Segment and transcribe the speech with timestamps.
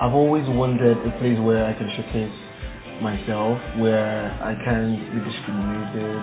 [0.00, 2.32] I've always wanted a place where I can showcase
[3.04, 6.16] myself, where I can be discriminated,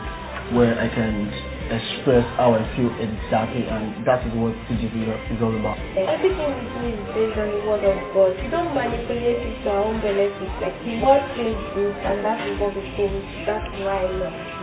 [0.58, 1.30] where I can
[1.70, 4.98] express how I feel exactly, and that is what TGC
[5.30, 5.78] is all about.
[5.94, 8.34] Everything we do is based on the word of God.
[8.42, 10.50] We don't manipulate it to our own benefit.
[10.58, 13.14] Like the word says this, and that is what we think.
[13.46, 14.58] That's why I love it.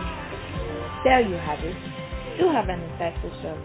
[1.07, 1.77] There you have it.
[2.35, 3.63] Do have an insightful sermon.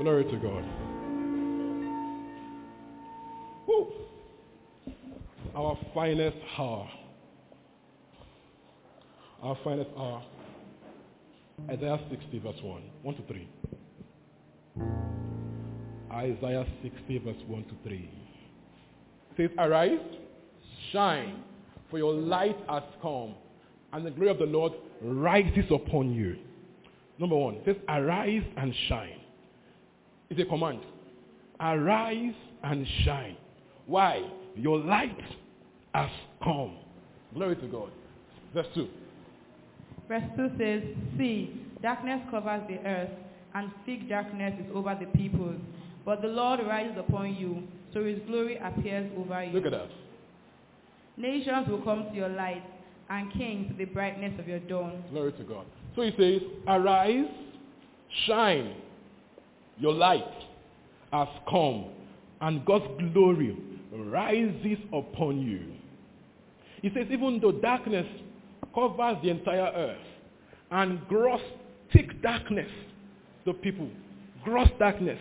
[0.00, 0.89] Glory to God.
[3.70, 3.86] Woo.
[5.54, 6.90] Our finest hour.
[9.42, 10.22] Our finest hour.
[11.68, 12.82] Isaiah 60 verse 1.
[13.02, 13.48] 1 to 3.
[16.12, 17.96] Isaiah 60 verse 1 to 3.
[17.96, 18.10] It
[19.36, 20.00] says, Arise,
[20.92, 21.44] shine,
[21.90, 23.34] for your light has come,
[23.92, 26.36] and the glory of the Lord rises upon you.
[27.20, 29.20] Number one, it says, Arise and shine.
[30.28, 30.80] It's a command.
[31.60, 33.36] Arise and shine.
[33.90, 34.22] Why?
[34.54, 35.20] Your light
[35.92, 36.10] has
[36.44, 36.76] come.
[37.34, 37.90] Glory to God.
[38.54, 38.88] Verse 2.
[40.06, 40.82] Verse 2 says,
[41.18, 43.10] See, darkness covers the earth,
[43.52, 45.60] and thick darkness is over the peoples.
[46.04, 49.54] But the Lord rises upon you, so his glory appears over you.
[49.54, 49.90] Look at that.
[51.16, 52.62] Nations will come to your light,
[53.08, 55.02] and kings to the brightness of your dawn.
[55.10, 55.66] Glory to God.
[55.96, 57.26] So he says, Arise,
[58.28, 58.72] shine.
[59.78, 60.22] Your light
[61.12, 61.86] has come,
[62.40, 63.56] and God's glory
[63.92, 65.72] rises upon you.
[66.82, 68.06] He says, even though darkness
[68.74, 70.06] covers the entire earth,
[70.70, 71.40] and gross,
[71.92, 72.70] thick darkness,
[73.44, 73.88] the people,
[74.44, 75.18] gross darkness,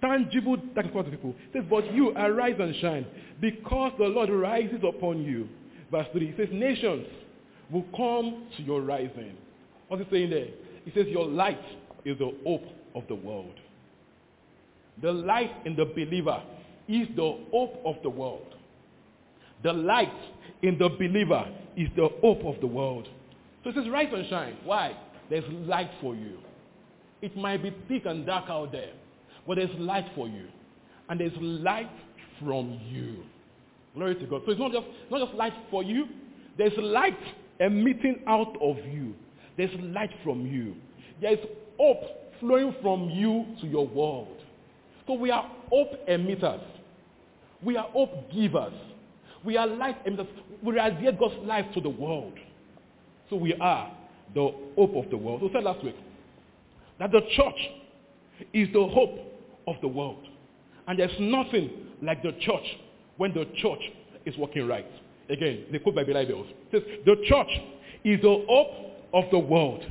[0.00, 1.34] tangible darkness the people.
[1.52, 3.06] He says, but you arise and shine,
[3.40, 5.48] because the Lord rises upon you.
[5.90, 7.06] Verse 3, he says, nations
[7.70, 9.36] will come to your rising.
[9.88, 10.48] What's he saying there?
[10.84, 11.60] He says, your light
[12.04, 13.54] is the hope of the world.
[15.00, 16.42] The light in the believer
[16.92, 18.54] is the hope of the world.
[19.62, 20.12] The light
[20.62, 21.44] in the believer
[21.76, 23.08] is the hope of the world.
[23.62, 24.56] So it says, rise and shine.
[24.64, 24.96] Why?
[25.30, 26.38] There's light for you.
[27.20, 28.90] It might be thick and dark out there,
[29.46, 30.46] but there's light for you.
[31.08, 31.90] And there's light
[32.40, 33.22] from you.
[33.94, 34.42] Glory to God.
[34.44, 36.06] So it's not just, not just light for you.
[36.58, 37.18] There's light
[37.60, 39.14] emitting out of you.
[39.56, 40.74] There's light from you.
[41.20, 41.38] There's
[41.78, 42.02] hope
[42.40, 44.38] flowing from you to your world.
[45.06, 46.62] So we are hope emitters.
[47.64, 48.72] We are hope givers.
[49.44, 50.28] We are light emitters.
[50.62, 52.34] We radiate God's life to the world.
[53.30, 53.90] So we are
[54.34, 55.42] the hope of the world.
[55.42, 55.96] We said last week
[56.98, 57.58] that the church
[58.52, 59.18] is the hope
[59.66, 60.26] of the world.
[60.86, 61.70] And there's nothing
[62.02, 62.64] like the church
[63.16, 63.80] when the church
[64.26, 64.86] is working right.
[65.28, 66.46] Again, the quote by Hybels.
[66.50, 67.48] It says, the church
[68.04, 68.68] is the hope
[69.14, 69.84] of the world.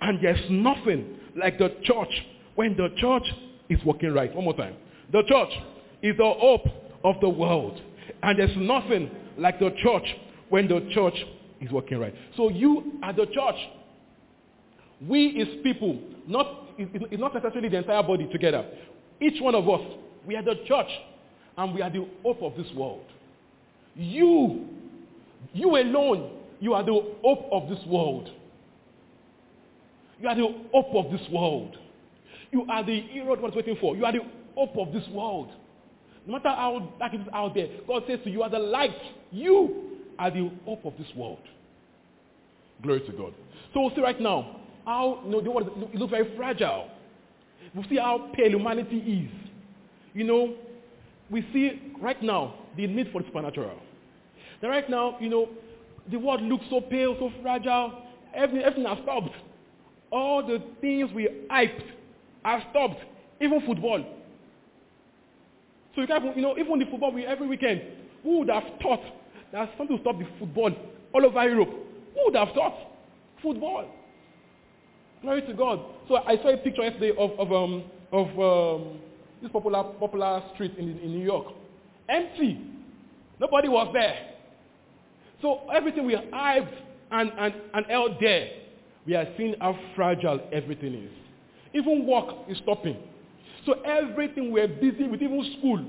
[0.00, 2.22] And there's nothing like the church
[2.54, 3.24] when the church
[3.68, 4.34] is working right.
[4.34, 4.74] One more time.
[5.12, 5.50] The church
[6.02, 6.66] is the hope
[7.04, 7.80] of the world.
[8.22, 10.04] And there's nothing like the church
[10.48, 11.14] when the church
[11.60, 12.14] is working right.
[12.36, 13.56] So you are the church.
[15.06, 18.66] We is people, not, it's not necessarily the entire body together.
[19.20, 19.80] Each one of us,
[20.26, 20.88] we are the church
[21.56, 23.04] and we are the hope of this world.
[23.94, 24.66] You,
[25.52, 28.30] you alone, you are the hope of this world.
[30.20, 31.76] You are the hope of this world.
[32.50, 33.96] You are the hero God's waiting for.
[33.96, 34.22] You are the
[34.56, 35.52] hope of this world.
[36.26, 38.58] No matter how dark it is out there, God says to you, you are the
[38.58, 38.96] light.
[39.30, 41.38] You are the hope of this world.
[42.82, 43.34] Glory to God.
[43.72, 46.88] So we'll see right now how, you know, the world it looks very fragile.
[47.74, 49.50] We'll see how pale humanity is.
[50.14, 50.54] You know,
[51.30, 53.78] we see right now the need for the supernatural.
[54.60, 55.48] That right now, you know,
[56.10, 58.02] the world looks so pale, so fragile.
[58.34, 59.30] Everything, everything has stopped.
[60.10, 61.82] All the things we hyped
[62.44, 63.00] have stopped.
[63.40, 64.04] Even football.
[65.94, 67.82] So you can, you know, even the football we every weekend,
[68.22, 69.02] who would have thought
[69.52, 70.70] that something to stop the football
[71.14, 71.70] all over Europe?
[71.70, 72.74] Who would have thought?
[73.42, 73.88] Football.
[75.22, 75.80] Glory to God.
[76.06, 78.98] So I saw a picture yesterday of, of, um, of um,
[79.42, 81.46] this popular, popular street in, in New York.
[82.08, 82.60] Empty.
[83.40, 84.34] Nobody was there.
[85.42, 86.74] So everything we hyped
[87.10, 88.50] and, and, and held there,
[89.06, 91.12] we are seeing how fragile everything is.
[91.74, 92.96] Even work is stopping.
[93.68, 95.84] So everything we're busy with, even school,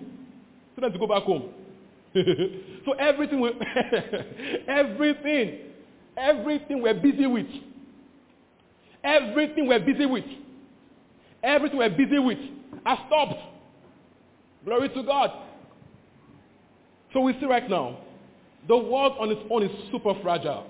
[0.73, 1.49] students to go back home.
[2.85, 3.51] so everything, we,
[4.67, 5.59] everything,
[6.17, 7.45] everything we're busy with,
[9.01, 10.25] everything we're busy with,
[11.41, 12.37] everything we're busy with
[12.85, 13.39] has stopped.
[14.65, 15.31] Glory to God.
[17.13, 17.97] So we see right now,
[18.67, 20.69] the world on its own is super fragile.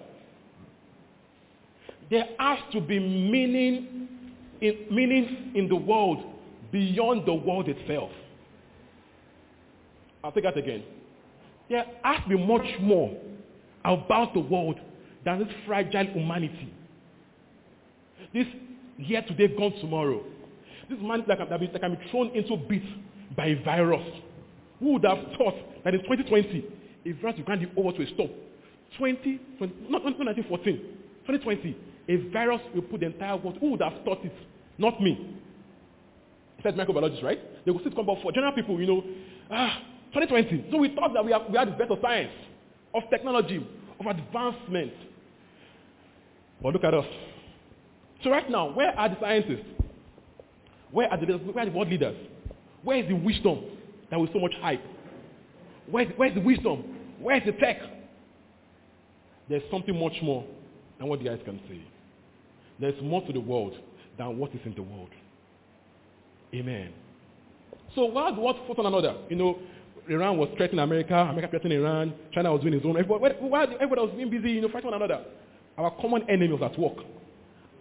[2.12, 4.09] There has to be meaning
[4.62, 6.35] in, meaning in the world
[6.71, 8.12] beyond the world itself.
[10.24, 10.83] I'll take that again.
[11.69, 13.16] There has to be much more
[13.86, 14.80] about the world
[15.24, 16.74] than this fragile humanity.
[18.33, 18.48] This
[18.98, 20.24] here today, gone tomorrow.
[20.89, 22.86] This man that can, that, can be thrown into bits
[23.36, 24.06] by a virus.
[24.80, 26.65] Who would have thought that in 2020,
[27.06, 28.30] a virus will grind you over to a stop?
[28.98, 30.77] 20, 20 not, not 1914,
[31.27, 31.77] 2020,
[32.10, 33.57] a virus will put the entire world.
[33.62, 34.33] Who would have thought it?
[34.77, 35.38] Not me.
[36.63, 37.39] Said microbiologists, right?
[37.65, 39.03] They will sit come for general people, you know,
[39.50, 39.81] ah,
[40.13, 40.71] 2020.
[40.71, 42.31] So we thought that we, have, we had the best of science,
[42.94, 43.65] of technology,
[44.00, 44.94] of advancement.
[46.61, 47.06] But look at us.
[48.23, 49.65] So right now, where are the scientists?
[50.91, 51.33] Where are the?
[51.38, 52.17] Where are the world leaders?
[52.83, 53.63] Where is the wisdom
[54.09, 54.83] that was so much hype?
[55.89, 56.83] Where's, where's the wisdom?
[57.19, 57.77] Where's the tech?
[59.47, 60.45] There's something much more
[60.97, 61.81] than what the guys can say.
[62.79, 63.77] There's more to the world
[64.17, 65.09] than what is in the world.
[66.54, 66.94] Amen.
[67.96, 69.16] So why the world fought one another?
[69.30, 69.60] You know,
[70.07, 72.98] Iran was threatening America, America threatening Iran, China was doing its own.
[72.98, 73.36] Everybody,
[73.75, 75.24] everybody was being busy, you know, fighting one another.
[75.78, 76.98] Our common enemy was at work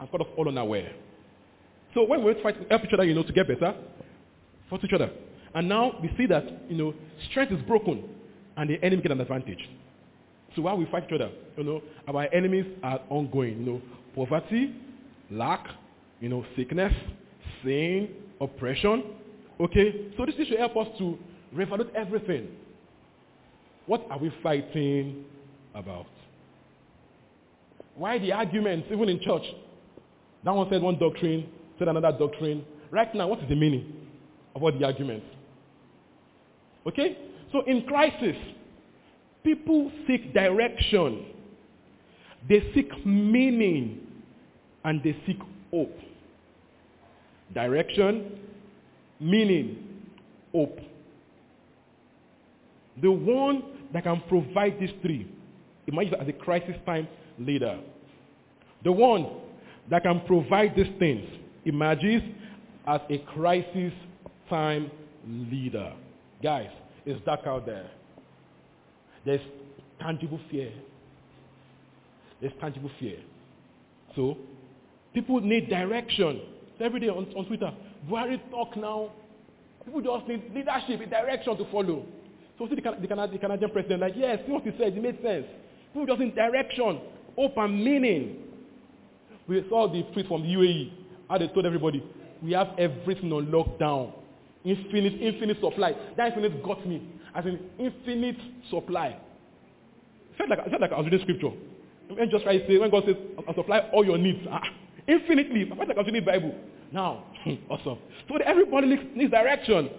[0.00, 0.92] and caught us all unaware.
[1.94, 3.74] So when we fight, help each other, you know, to get better,
[4.68, 5.10] fight each other.
[5.54, 6.94] And now we see that, you know,
[7.30, 8.04] strength is broken
[8.56, 9.68] and the enemy get an advantage.
[10.54, 13.60] So while we fight each other, you know, our enemies are ongoing.
[13.60, 13.82] You know,
[14.14, 14.74] poverty,
[15.30, 15.66] lack,
[16.20, 16.92] you know, sickness,
[17.64, 19.04] sin, oppression.
[19.60, 20.12] Okay?
[20.16, 21.18] So this should help us to
[21.54, 22.48] reevaluate everything.
[23.86, 25.24] What are we fighting
[25.74, 26.06] about?
[27.94, 29.42] Why the arguments, even in church?
[30.44, 31.48] That one said one doctrine,
[31.78, 32.64] said another doctrine.
[32.90, 33.92] Right now, what is the meaning
[34.54, 35.26] of all the arguments?
[36.86, 37.18] Okay?
[37.50, 38.36] So in crisis,
[39.42, 41.26] people seek direction.
[42.48, 44.06] They seek meaning
[44.84, 45.38] and they seek
[45.70, 45.96] hope.
[47.54, 48.38] Direction,
[49.20, 49.78] meaning,
[50.52, 50.78] hope.
[53.00, 53.62] The one
[53.92, 55.30] that can provide these three
[55.86, 57.08] emerges as a crisis time
[57.38, 57.78] leader.
[58.84, 59.26] The one
[59.90, 61.28] that can provide these things
[61.64, 62.22] emerges
[62.86, 63.92] as a crisis
[64.48, 64.90] time
[65.26, 65.92] leader.
[66.42, 66.70] Guys,
[67.04, 67.90] it's dark out there.
[69.24, 69.40] There's
[70.00, 70.72] tangible fear.
[72.40, 73.18] There's tangible fear.
[74.14, 74.36] So,
[75.12, 76.40] people need direction.
[76.80, 77.72] Every day on, on Twitter,
[78.08, 79.10] Buhari talk now.
[79.84, 82.04] People just need leadership, a direction to follow.
[82.58, 85.20] So see the, the, the Canadian president, like, yes, see what he said, it made
[85.22, 85.46] sense.
[85.92, 87.00] People just need direction,
[87.36, 88.36] hope and meaning.
[89.48, 90.92] We saw the tweet from the UAE,
[91.28, 92.04] how they told everybody,
[92.42, 94.12] we have everything on lockdown.
[94.64, 95.94] Infinite, infinite supply.
[96.16, 97.02] That infinite got me.
[97.34, 98.36] As an infinite
[98.70, 99.16] supply.
[100.32, 101.50] It felt like, it felt like I was reading scripture.
[102.08, 103.16] When just to say, when God says,
[103.46, 104.46] I'll supply all your needs.
[104.50, 104.62] Ah,
[105.08, 105.64] infinitely.
[105.64, 106.54] Was reading the Bible.
[106.92, 107.24] Now,
[107.70, 107.98] awesome.
[108.28, 109.90] So everybody needs direction,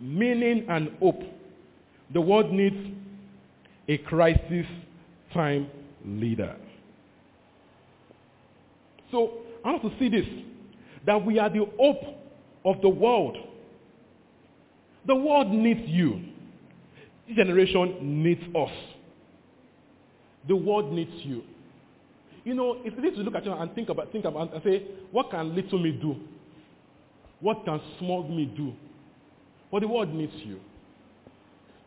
[0.00, 1.20] meaning and hope.
[2.12, 2.76] The world needs
[3.88, 4.66] a crisis
[5.32, 5.68] time
[6.04, 6.56] leader.
[9.10, 10.26] So I want to see this,
[11.06, 12.02] that we are the hope
[12.64, 13.36] of the world.
[15.06, 16.20] The world needs you.
[17.26, 18.70] This generation needs us.
[20.48, 21.42] The world needs you.
[22.44, 24.82] You know, it's easy to look at you and think about, think about and say,
[25.10, 26.16] what can little me do?
[27.40, 28.72] What can small me do?
[29.70, 30.60] But the world needs you.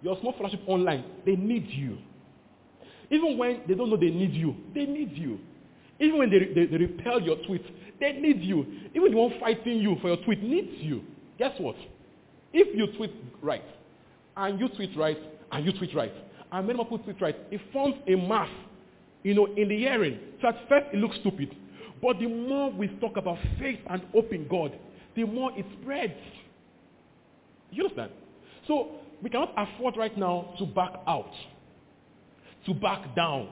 [0.01, 1.97] Your small fellowship online, they need you.
[3.09, 5.39] Even when they don't know they need you, they need you.
[6.00, 7.63] Even when they, they, they repel your tweet,
[8.00, 8.65] they need you.
[8.93, 11.01] Even the one fighting you for your tweet needs you.
[11.38, 11.75] Guess what?
[12.53, 13.63] If you tweet right,
[14.38, 15.17] and you tweet right,
[15.51, 16.13] and you tweet right,
[16.51, 18.50] and many people tweet right, it forms a mass,
[19.25, 20.20] you know, in the hearing.
[20.39, 21.55] So at first it looks stupid.
[22.00, 24.72] But the more we talk about faith and hope in God,
[25.15, 26.13] the more it spreads.
[27.72, 28.12] You understand?
[28.67, 28.91] So
[29.24, 31.32] we cannot afford right now to back out,
[32.67, 33.50] to back down.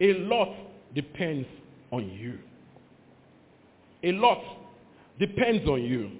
[0.00, 0.56] A lot
[0.94, 1.46] depends
[1.90, 2.38] on you.
[4.02, 4.42] A lot
[5.20, 6.10] depends on you.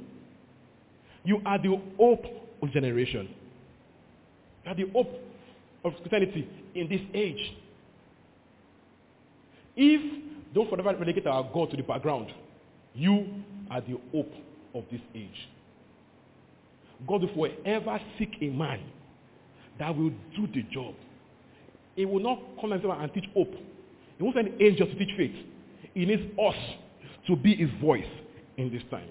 [1.24, 2.26] You are the hope
[2.62, 3.30] of generation.
[4.64, 5.12] You are the hope
[5.82, 7.56] of Christianity in this age.
[9.76, 12.32] If don't forever relegate our God to the background,
[12.94, 13.26] you
[13.70, 14.32] are the hope
[14.74, 15.48] of this age.
[17.06, 18.80] God will forever seek a man
[19.78, 20.94] that will do the job.
[21.94, 23.52] He will not come and teach hope.
[24.16, 25.34] He won't send angels to teach faith.
[25.92, 26.54] He needs us
[27.26, 28.06] to be his voice
[28.56, 29.08] in this time.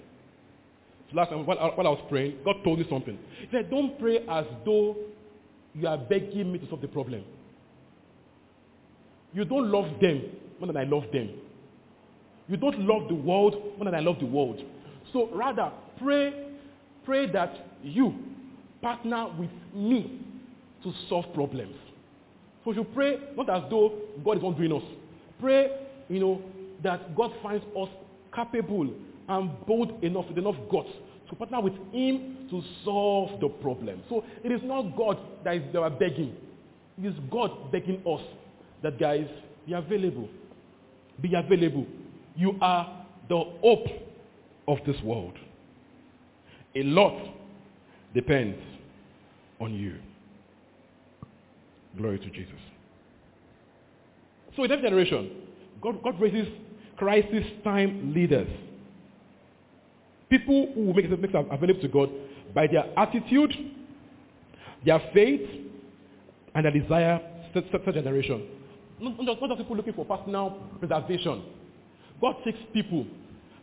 [1.10, 3.16] So last time while I, while I was praying, God told me something.
[3.40, 4.96] He said, don't pray as though
[5.74, 7.22] you are begging me to solve the problem.
[9.32, 10.22] You don't love them
[10.58, 11.30] more than I love them.
[12.48, 14.62] You don't love the world more than I love the world.
[15.12, 16.46] So rather, pray,
[17.04, 18.14] pray that you
[18.80, 20.20] partner with me
[20.82, 21.74] to solve problems.
[22.64, 23.94] So you pray not as though
[24.24, 24.82] God is not doing us.
[25.40, 25.70] Pray,
[26.08, 26.42] you know,
[26.82, 27.88] that God finds us
[28.34, 28.92] capable
[29.28, 30.90] and bold enough with enough guts
[31.30, 34.00] to partner with him to solve the problem.
[34.08, 36.36] So it is not God that is that begging.
[37.02, 38.22] It is God begging us
[38.82, 39.26] that guys,
[39.66, 40.28] be available.
[41.20, 41.86] Be available.
[42.34, 43.86] You are the hope
[44.68, 45.34] of this world.
[46.74, 47.34] A lot
[48.14, 48.58] depends
[49.60, 49.96] on you.
[51.96, 52.52] Glory to Jesus.
[54.54, 55.30] So in that generation,
[55.82, 56.48] God, God raises
[56.96, 58.48] crisis time leaders.
[60.28, 62.10] People who make themselves available to God
[62.54, 63.52] by their attitude,
[64.84, 65.48] their faith,
[66.54, 67.20] and their desire
[67.54, 68.46] to set generation.
[69.00, 71.42] Not, just, not just people looking for personal preservation.
[72.20, 73.06] God takes people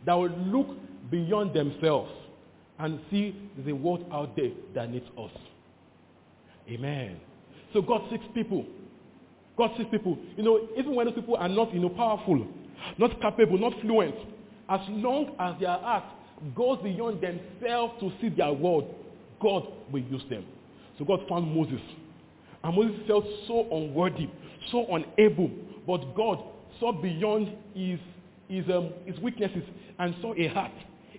[0.06, 0.68] that will look
[1.10, 2.10] beyond themselves
[2.78, 5.30] and see the world out there that needs us.
[6.68, 7.20] Amen.
[7.72, 8.64] So God seeks people.
[9.56, 10.18] God seeks people.
[10.36, 12.46] You know, even when those people are not, you know, powerful,
[12.98, 14.14] not capable, not fluent,
[14.68, 16.04] as long as their heart
[16.54, 18.94] goes beyond themselves to see their world,
[19.40, 20.44] God will use them.
[20.98, 21.80] So God found Moses.
[22.62, 24.28] And Moses felt so unworthy,
[24.70, 25.50] so unable.
[25.86, 26.42] But God
[26.80, 27.98] saw beyond his,
[28.48, 29.62] his, um, his weaknesses
[29.98, 30.72] and saw a heart,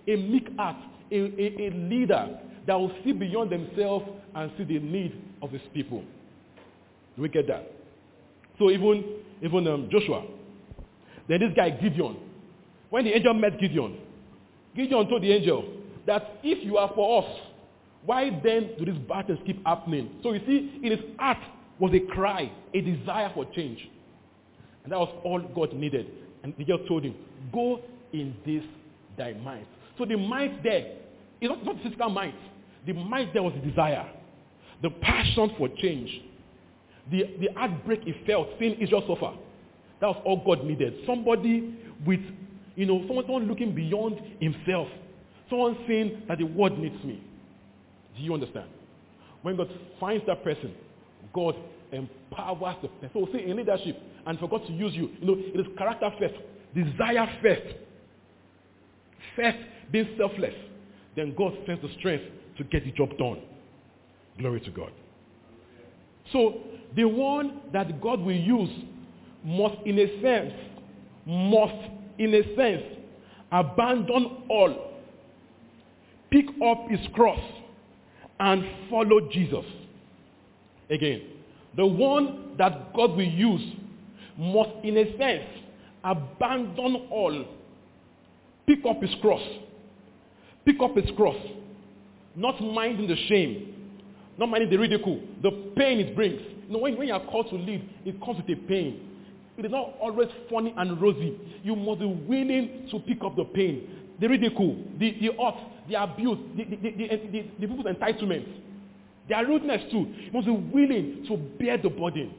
[0.06, 0.76] a meek heart,
[1.10, 5.62] a, a, a leader that will see beyond themselves and see the need of his
[5.72, 6.02] people.
[7.14, 7.72] Do we get that?
[8.58, 9.04] So even,
[9.42, 10.24] even um, Joshua,
[11.28, 12.16] then this guy Gideon,
[12.90, 13.98] when the angel met Gideon,
[14.74, 15.64] Gideon told the angel
[16.06, 17.30] that if you are for us,
[18.04, 20.10] why then do these battles keep happening?
[20.22, 21.38] So you see, in his heart
[21.78, 23.78] was a cry, a desire for change.
[24.84, 26.06] And that was all God needed.
[26.42, 27.14] And the angel told him,
[27.52, 27.80] go
[28.12, 28.62] in this
[29.18, 29.66] thy might.
[29.98, 30.96] So the might there
[31.40, 32.34] is not, not physical might.
[32.86, 34.08] The might there was the desire,
[34.82, 36.08] the passion for change,
[37.10, 39.36] the, the heartbreak he felt seeing Israel suffer.
[40.00, 40.94] That was all God needed.
[41.06, 41.74] Somebody
[42.06, 42.20] with,
[42.74, 44.88] you know, someone, someone looking beyond himself.
[45.48, 47.22] Someone saying that the world needs me.
[48.16, 48.68] Do you understand?
[49.42, 49.68] When God
[50.00, 50.74] finds that person,
[51.36, 51.54] God
[51.92, 53.10] empowers the person.
[53.12, 56.10] So say in leadership, and for God to use you, you know, it is character
[56.18, 56.34] first,
[56.74, 57.76] desire first.
[59.36, 59.58] First,
[59.92, 60.54] being selfless.
[61.14, 62.24] Then God sends the strength
[62.56, 63.42] to get the job done.
[64.38, 64.90] Glory to God.
[66.32, 66.62] So
[66.96, 68.70] the one that God will use
[69.44, 70.54] must in a sense,
[71.26, 72.82] must in a sense
[73.52, 74.94] abandon all,
[76.30, 77.40] pick up his cross
[78.40, 79.64] and follow Jesus.
[80.90, 81.22] Again,
[81.76, 83.62] the one that God will use
[84.38, 85.44] must in a sense
[86.04, 87.44] abandon all,
[88.66, 89.42] pick up his cross,
[90.64, 91.36] pick up his cross,
[92.36, 93.74] not minding the shame,
[94.38, 96.40] not minding the ridicule, the pain it brings.
[96.66, 99.00] You know, when, when you are called to lead, it comes with a pain.
[99.56, 101.38] It is not always funny and rosy.
[101.62, 103.88] You must be willing to pick up the pain,
[104.20, 105.54] the ridicule, the, the hurt,
[105.88, 108.48] the abuse, the, the, the, the, the people's entitlements,
[109.28, 110.12] their rudeness too.
[110.16, 112.32] You must be willing to bear the burden.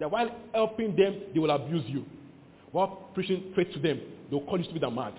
[0.00, 2.04] That while helping them, they will abuse you.
[2.72, 4.00] While preaching faith to them,
[4.30, 5.14] they will call you stupid and mad.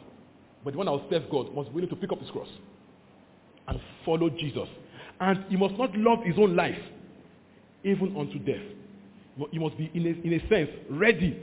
[0.63, 2.47] But the one that will serve God must be willing to pick up his cross
[3.67, 4.67] and follow Jesus.
[5.19, 6.79] And he must not love his own life,
[7.83, 8.63] even unto death.
[9.51, 11.41] He must be, in a, in a sense, ready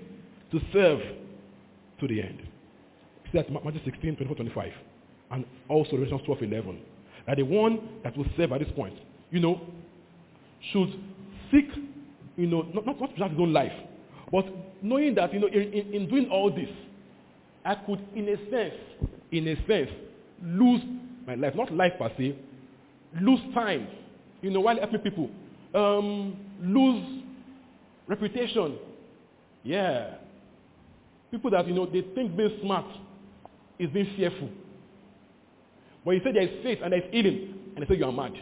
[0.51, 1.01] to serve
[2.01, 2.41] to the end.
[3.33, 4.73] See that Matthew 16, 24, 25.
[5.31, 6.81] And also Revelation 12, 11.
[7.27, 8.95] That the one that will serve at this point,
[9.31, 9.61] you know,
[10.73, 10.89] should
[11.51, 11.69] seek,
[12.37, 13.73] you know, not, not, not just his own life,
[14.31, 14.45] but
[14.83, 16.69] knowing that, you know, in, in, in doing all this,
[17.65, 18.75] I could, in a sense,
[19.33, 19.91] in a sense,
[20.43, 20.81] lose
[21.27, 21.55] my life.
[21.55, 22.37] Not life per se,
[23.21, 23.89] lose time,
[24.43, 25.31] you know, while helping people.
[25.75, 27.23] Um, lose
[28.07, 28.79] reputation.
[29.65, 30.15] Yeah.
[31.31, 32.87] People that, you know, they think being smart
[33.79, 34.49] is being fearful.
[36.05, 38.13] But you say there is faith and there is healing, and they say you are
[38.13, 38.33] mad.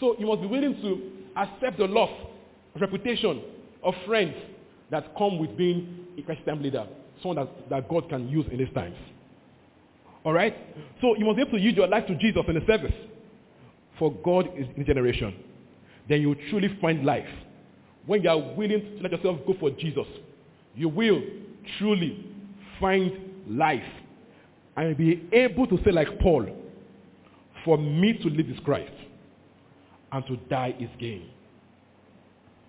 [0.00, 2.10] So you must be willing to accept the loss
[2.74, 3.42] of reputation,
[3.82, 4.34] of friends
[4.90, 6.86] that come with being a Christian leader,
[7.22, 8.96] someone that, that God can use in these times.
[10.24, 10.56] All right?
[11.00, 12.94] So you must be able to use your life to Jesus in the service.
[13.98, 15.34] For God is in generation.
[16.08, 17.28] then you truly find life.
[18.06, 20.06] When you are willing to let yourself go for Jesus,
[20.74, 21.22] you will
[21.78, 22.26] truly
[22.80, 23.12] find
[23.48, 23.82] life
[24.76, 26.46] and be able to say like Paul,
[27.64, 28.92] for me to live is Christ
[30.14, 31.28] and to die is gain.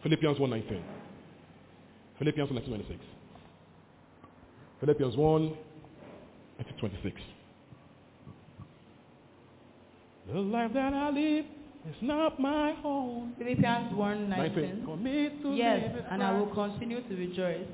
[0.02, 0.82] Philippians 1.19.
[2.18, 2.98] Philippians 1.26.
[4.80, 5.58] Philippians 1,
[6.80, 7.22] 26.
[10.28, 11.46] The life that I live
[11.88, 13.36] is not my own.
[13.38, 14.62] Philippians 1 19.
[14.64, 14.86] 19.
[14.86, 17.68] For me to Yes, and I will continue to rejoice,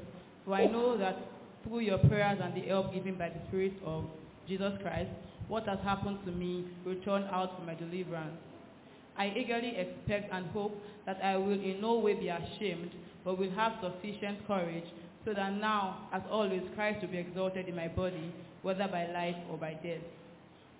[0.44, 1.18] for I know that
[1.64, 4.04] through your prayers and the help given by the Spirit of
[4.50, 5.12] Jesus Christ,
[5.48, 8.38] what has happened to me will turn out for my deliverance.
[9.22, 10.76] I eagerly expect and hope
[11.06, 12.90] that I will in no way be ashamed,
[13.24, 14.86] but will have sufficient courage,
[15.24, 19.36] so that now, as always, Christ will be exalted in my body, whether by life
[19.52, 20.02] or by death.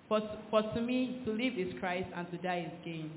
[0.08, 0.20] For,
[0.50, 3.12] for to me, to live is Christ and to die is gain.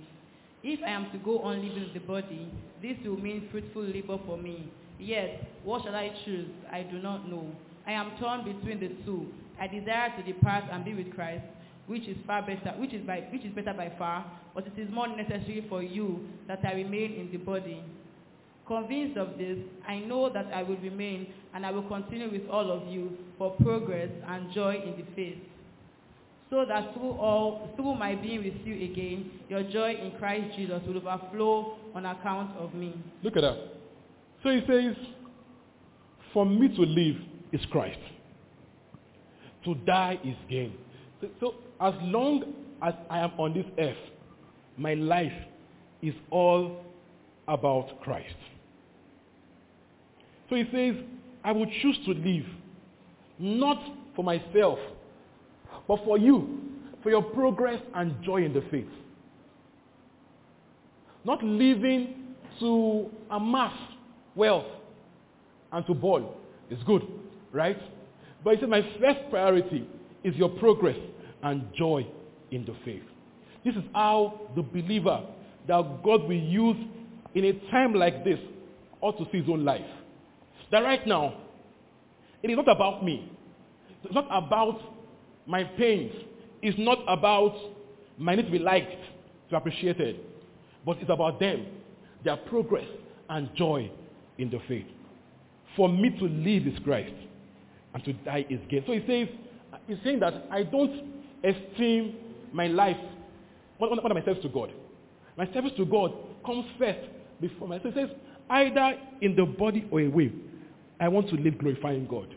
[0.62, 2.48] If I am to go on living the body,
[2.84, 4.72] this will mean fruitful labor for me.
[5.00, 6.52] Yet, what shall I choose?
[6.72, 7.50] I do not know.
[7.88, 9.26] I am torn between the two.
[9.60, 11.46] I desire to depart and be with Christ,
[11.88, 14.90] which is far better, which is, by, which is better by far, but it is
[14.92, 17.84] more necessary for you that I remain in the body.
[18.68, 22.72] Convinced of this, I know that I will remain and I will continue with all
[22.72, 25.38] of you for progress and joy in the faith
[26.50, 30.80] so that through all through my being with you again your joy in christ jesus
[30.86, 33.58] will overflow on account of me Look at that.
[34.46, 34.96] So he says,
[36.32, 37.16] for me to live
[37.52, 37.98] is Christ.
[39.64, 40.74] To die is gain.
[41.20, 43.98] So, so as long as I am on this earth,
[44.78, 45.32] my life
[46.02, 46.84] is all
[47.48, 48.36] about Christ.
[50.50, 50.96] So he says,
[51.44, 52.46] I will choose to live,
[53.40, 53.82] not
[54.16, 54.80] for myself,
[55.88, 56.60] but for you,
[57.04, 58.88] for your progress and joy in the faith.
[61.24, 63.74] Not living to amass
[64.36, 64.66] wealth
[65.72, 66.38] and to ball
[66.70, 67.02] is good,
[67.52, 67.78] right?
[68.44, 69.88] But he said, my first priority
[70.24, 70.98] is your progress
[71.46, 72.06] and joy
[72.52, 73.04] in the faith.
[73.64, 75.24] This is how the believer
[75.68, 76.76] that God will use
[77.36, 78.40] in a time like this
[79.00, 79.86] ought to see his own life.
[80.72, 81.36] That right now,
[82.42, 83.32] it is not about me.
[84.04, 84.82] It's not about
[85.46, 86.12] my pains.
[86.62, 87.56] It's not about
[88.18, 90.20] my need to be liked, to be appreciated.
[90.84, 91.68] But it's about them,
[92.24, 92.88] their progress
[93.30, 93.92] and joy
[94.40, 94.86] in the faith.
[95.76, 97.14] For me to live is Christ,
[97.94, 98.84] and to die is gain.
[98.88, 99.28] So he says,
[99.88, 102.16] he's saying that I don't esteem
[102.54, 102.98] my life,
[103.78, 104.72] what, my service to God.
[105.38, 106.14] My service to God
[106.46, 107.00] comes first
[107.42, 107.82] before my.
[107.82, 108.10] Says,
[108.50, 110.32] either in the body or away,
[111.00, 112.34] I want to live glorifying God.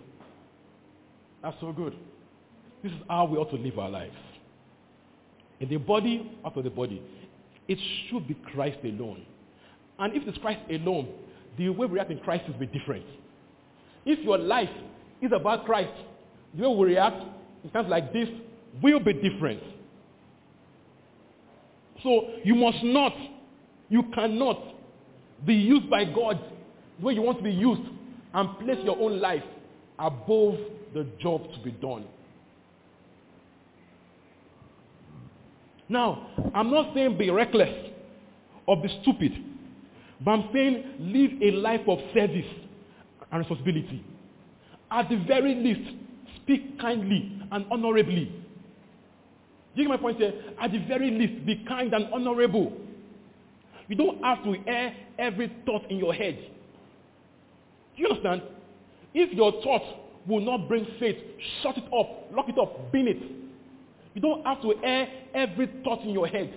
[1.42, 1.94] That's so good.
[2.82, 4.16] This is how we ought to live our lives.
[5.60, 7.02] In the body, of the body.
[7.66, 9.24] It should be Christ alone.
[9.98, 11.08] And if it's Christ alone,
[11.56, 13.04] the way we react in Christ will be different.
[14.06, 14.70] If your life
[15.20, 15.92] is about Christ,
[16.56, 17.22] the way we react
[17.64, 18.28] in times like this
[18.82, 19.62] will be different.
[22.02, 23.14] So you must not,
[23.88, 24.62] you cannot
[25.44, 26.40] be used by God
[26.98, 27.82] the way you want to be used
[28.34, 29.42] and place your own life
[29.98, 30.58] above
[30.94, 32.04] the job to be done.
[35.88, 37.90] Now, I'm not saying be reckless
[38.66, 39.32] or be stupid,
[40.22, 42.46] but I'm saying live a life of service
[43.30, 44.04] and responsibility.
[44.90, 45.96] At the very least,
[46.42, 48.32] speak kindly and honorably.
[49.74, 50.32] You get my point here?
[50.60, 52.72] At the very least, be kind and honorable.
[53.88, 56.38] You don't have to air every thought in your head.
[57.96, 58.42] Do you understand?
[59.14, 59.82] If your thought
[60.26, 61.16] will not bring faith,
[61.62, 63.22] shut it up, lock it up, bin it.
[64.14, 66.52] You don't have to air every thought in your head.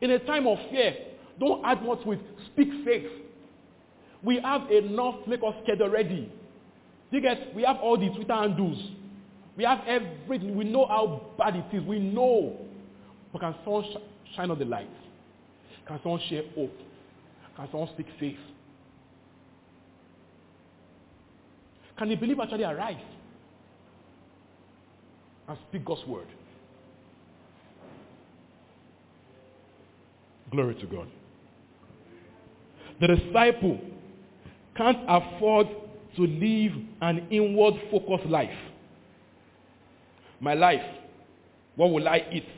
[0.00, 0.94] In a time of fear,
[1.38, 2.20] don't add to it.
[2.52, 3.10] Speak faith.
[4.22, 6.30] We have enough make us scared already.
[7.10, 8.78] You get, we have all the Twitter handles.
[9.56, 10.56] We have everything.
[10.56, 11.82] We know how bad it is.
[11.84, 12.58] We know.
[13.32, 14.88] But can someone sh- shine on the light?
[15.86, 16.76] Can someone share hope?
[17.56, 18.38] Can someone speak faith?
[21.98, 22.96] Can the believer actually arise
[25.48, 26.26] and speak God's word?
[30.50, 31.08] Glory to God.
[33.00, 33.80] The disciple
[34.76, 35.66] can't afford
[36.16, 38.50] to live an inward focused life.
[40.42, 40.82] My life,
[41.76, 42.48] what will I eat?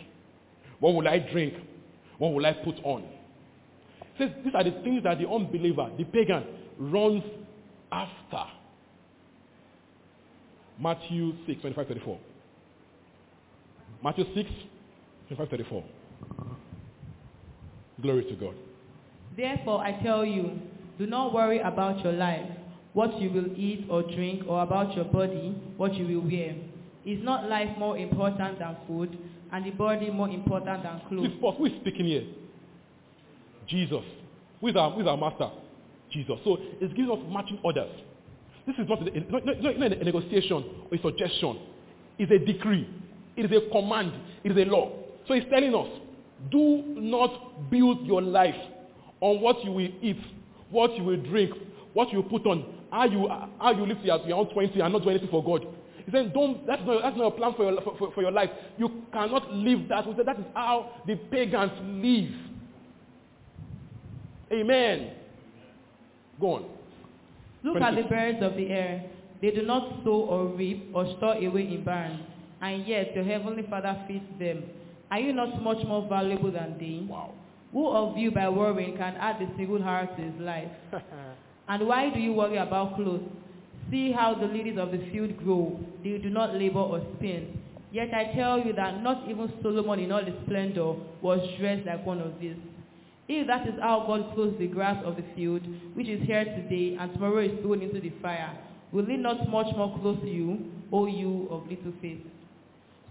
[0.80, 1.52] What will I drink?
[2.16, 3.04] What will I put on?
[4.18, 6.44] Says these are the things that the unbeliever, the pagan,
[6.78, 7.22] runs
[7.92, 8.44] after.
[10.80, 12.18] Matthew 6, 25, 34.
[14.02, 14.50] Matthew 6,
[15.28, 15.84] 25, 34.
[18.00, 18.54] Glory to God.
[19.36, 20.58] Therefore I tell you,
[20.98, 22.48] do not worry about your life,
[22.94, 26.54] what you will eat or drink, or about your body, what you will wear.
[27.04, 29.18] Is not life more important than food,
[29.52, 31.28] and the body more important than clothes?
[31.28, 31.54] Please pause.
[31.58, 32.24] Who is speaking here?
[33.68, 34.04] Jesus.
[34.60, 35.50] Who is our, who is our master?
[36.10, 36.38] Jesus.
[36.44, 37.90] So it's giving us matching orders.
[38.66, 41.58] This is not a, not, not, not a negotiation or a suggestion.
[42.18, 42.88] It's a decree.
[43.36, 44.12] It is a command.
[44.42, 44.92] It is a law.
[45.28, 45.88] So he's telling us,
[46.50, 48.54] do not build your life
[49.20, 50.20] on what you will eat,
[50.70, 51.52] what you will drink,
[51.92, 55.10] what you put on, how you, how you live till you're 20 and not do
[55.10, 55.66] anything for God.
[56.04, 58.50] He said, don't, that's not, that's not a plan for your, for, for your life.
[58.76, 60.04] You cannot live that.
[60.04, 62.30] He said, that is how the pagans live.
[64.52, 65.12] Amen.
[66.40, 66.64] Go on.
[67.62, 69.10] Look at the birds of the air.
[69.40, 72.20] They do not sow or reap or store away in barns,
[72.60, 74.64] and yet your heavenly Father feeds them.
[75.10, 77.06] Are you not much more valuable than they?
[77.06, 77.32] Wow.
[77.72, 80.70] Who of you by worrying can add a single hour to his life?
[81.68, 83.22] and why do you worry about clothes?
[83.90, 85.78] See how the lilies of the field grow.
[86.02, 87.60] They do not labor or spin.
[87.92, 92.04] Yet I tell you that not even Solomon in all his splendor was dressed like
[92.04, 92.56] one of these.
[93.28, 95.62] If that is how God clothes the grass of the field,
[95.94, 98.58] which is here today and tomorrow is thrown into the fire,
[98.92, 102.20] will it not much more clothe you, O you of little faith?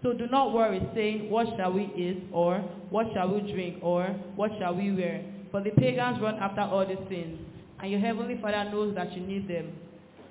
[0.03, 2.25] So do not worry, saying, What shall we eat?
[2.33, 2.57] Or,
[2.89, 3.77] What shall we drink?
[3.81, 5.23] Or, What shall we wear?
[5.49, 7.39] For the pagans run after all these things,
[7.79, 9.71] and your heavenly Father knows that you need them.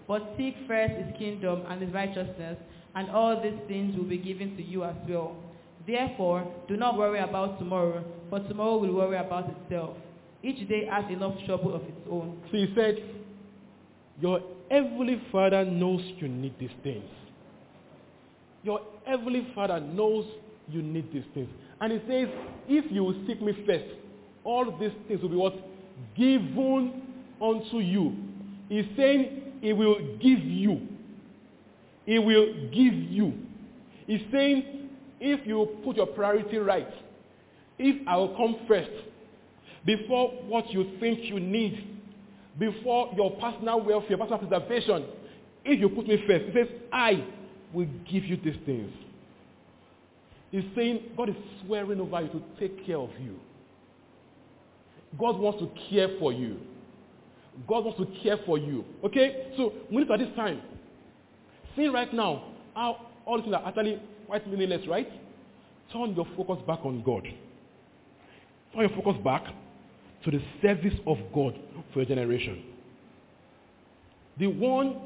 [0.09, 2.59] But seek first his kingdom and his righteousness,
[2.95, 5.37] and all these things will be given to you as well.
[5.87, 9.97] Therefore, do not worry about tomorrow, for tomorrow will worry about itself.
[10.43, 12.41] Each day has enough trouble of its own.
[12.51, 12.97] So he said,
[14.21, 17.09] your heavenly Father knows you need these things.
[18.63, 20.27] Your heavenly Father knows
[20.69, 21.49] you need these things.
[21.81, 22.29] And he says,
[22.69, 23.85] if you seek me first,
[24.45, 25.55] all these things will be what?
[26.17, 27.03] Given
[27.41, 28.17] unto you.
[28.73, 30.81] He's saying he will give you.
[32.07, 33.35] He will give you.
[34.07, 34.89] He's saying
[35.21, 36.89] if you put your priority right,
[37.79, 38.89] if I will come first,
[39.85, 41.87] before what you think you need,
[42.59, 45.05] before your personal welfare, personal preservation,
[45.67, 47.27] if you put me first, he says, I
[47.75, 48.91] will give you these things.
[50.51, 53.39] He's saying God is swearing over you to take care of you.
[55.21, 56.57] God wants to care for you.
[57.69, 58.85] God wants to care for you.
[59.05, 59.53] Okay?
[59.57, 60.61] So we look at this time.
[61.77, 65.09] See right now how all these things are actually quite meaningless, right?
[65.93, 67.25] Turn your focus back on God.
[68.75, 69.45] Turn your focus back
[70.25, 71.59] to the service of God
[71.93, 72.63] for your generation.
[74.39, 74.97] The one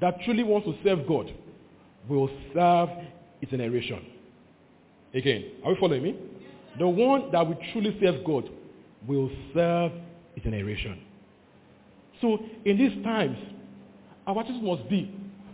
[0.00, 1.32] that truly wants to serve God
[2.08, 2.88] will serve
[3.40, 4.04] its generation.
[5.14, 6.16] Again, are we following me?
[6.78, 8.48] The one that will truly serve God
[9.06, 9.92] will serve
[10.34, 11.00] its generation.
[12.22, 13.36] So in these times,
[14.26, 15.12] our attitude must be,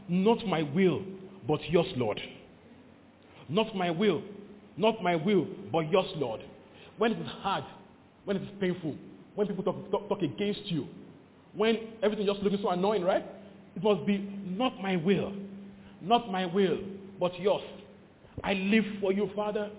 [0.09, 1.03] not my will,
[1.49, 2.21] but yours, Lord.
[3.49, 4.23] Not my will,
[4.77, 6.43] not my will, but yours, Lord.
[6.99, 7.65] When it is hard,
[8.27, 8.95] when it is painful,
[9.35, 10.87] when people talk, talk, talk against you,
[11.55, 13.25] when everything just looking so annoying, right?
[13.75, 15.33] It must be not my will,
[16.03, 16.79] not my will,
[17.19, 17.63] but yours.
[18.45, 19.71] I live for you, Father.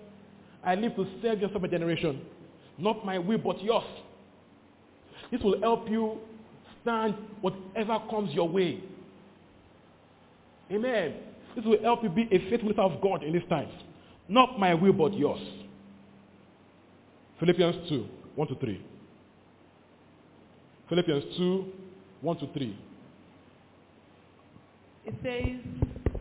[0.64, 2.22] I live to serve your seven generation.
[2.76, 3.84] Not my will, but yours.
[5.30, 6.18] This will help you
[6.82, 8.80] stand whatever comes your way.
[10.70, 11.14] Amen.
[11.56, 13.72] This will help you be a faithful of God in these times.
[14.28, 15.40] Not my will, but yours.
[17.40, 18.86] Philippians 2, 1 to 3.
[20.88, 21.64] Philippians 2,
[22.20, 22.78] 1 to 3.
[25.06, 26.20] It says,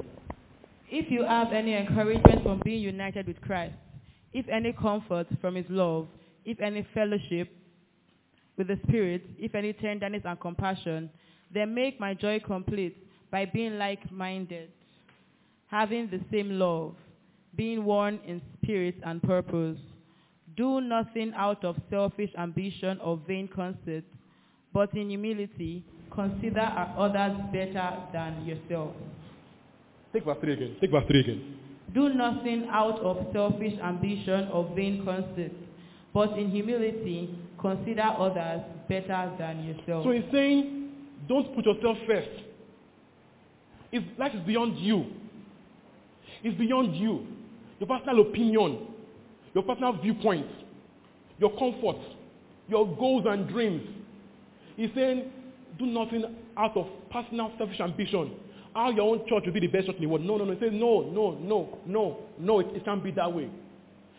[0.90, 3.76] If you have any encouragement from being united with Christ,
[4.34, 6.08] if any comfort from his love,
[6.46, 7.50] if any fellowship
[8.60, 11.10] with the Spirit, if any tenderness and compassion,
[11.52, 12.96] then make my joy complete
[13.32, 14.70] by being like-minded,
[15.68, 16.94] having the same love,
[17.56, 19.78] being one in spirit and purpose.
[20.58, 24.04] Do nothing out of selfish ambition or vain conceit,
[24.74, 26.60] but in humility consider
[26.98, 28.92] others better than yourself.
[30.12, 30.76] Take verse 3 again.
[30.82, 31.58] Take verse 3 again.
[31.94, 35.54] Do nothing out of selfish ambition or vain conceit,
[36.14, 37.30] but in humility
[37.62, 40.06] consider others better than yourself.
[40.06, 40.90] So he's saying,
[41.28, 42.30] don't put yourself first.
[43.92, 45.06] If life is beyond you.
[46.44, 47.26] It's beyond you.
[47.80, 48.88] Your personal opinion,
[49.54, 50.48] your personal viewpoint,
[51.38, 51.98] your comfort,
[52.68, 53.88] your goals and dreams.
[54.76, 55.32] He's saying,
[55.78, 56.24] do nothing
[56.58, 58.34] out of personal selfish ambition.
[58.74, 60.24] How your own church will be the best church in the world.
[60.24, 60.54] No, no, no.
[60.54, 62.60] He says, no, no, no, no, no.
[62.60, 63.50] It, it can't be that way.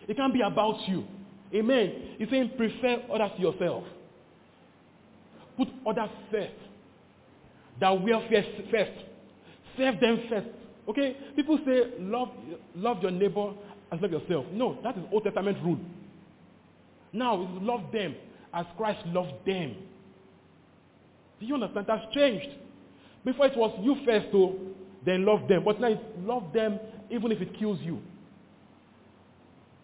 [0.09, 1.05] It can't be about you.
[1.55, 2.15] Amen.
[2.19, 3.85] He's saying prefer others to yourself.
[5.57, 6.53] Put others first.
[7.81, 8.93] That welfare first.
[9.77, 10.49] Serve them first.
[10.89, 11.17] Okay?
[11.35, 12.29] People say love,
[12.75, 13.53] love your neighbor
[13.91, 14.47] as love yourself.
[14.53, 15.79] No, that is Old Testament rule.
[17.13, 18.15] Now it's love them
[18.55, 19.77] as Christ loved them.
[21.41, 21.87] Do you understand?
[21.89, 22.49] That's changed.
[23.25, 24.29] Before it was you first,
[25.05, 25.65] then love them.
[25.65, 26.79] But now it's love them
[27.11, 28.01] even if it kills you.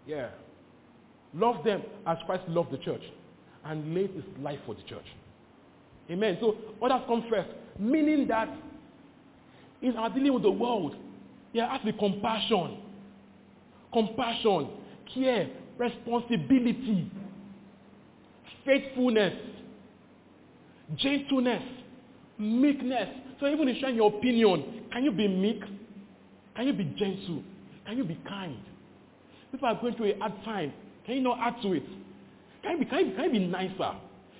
[0.06, 0.28] Yeah.
[1.36, 3.02] Love them as Christ loved the church
[3.64, 5.04] and laid his life for the church.
[6.10, 6.38] Amen.
[6.40, 7.48] So others come first.
[7.78, 8.48] Meaning that
[9.82, 10.96] in our dealing with the world,
[11.52, 12.78] there has to be compassion.
[13.92, 14.70] Compassion,
[15.12, 17.10] care, responsibility,
[18.64, 19.34] faithfulness,
[20.96, 21.62] gentleness,
[22.38, 23.08] meekness.
[23.40, 25.60] So even in sharing your opinion, can you be meek?
[26.54, 27.42] Can you be gentle?
[27.84, 28.58] Can you be kind?
[29.52, 30.72] People are going through a hard time.
[31.06, 31.84] Can you not add to it?
[32.62, 33.92] Can you be, can you, can you be nicer?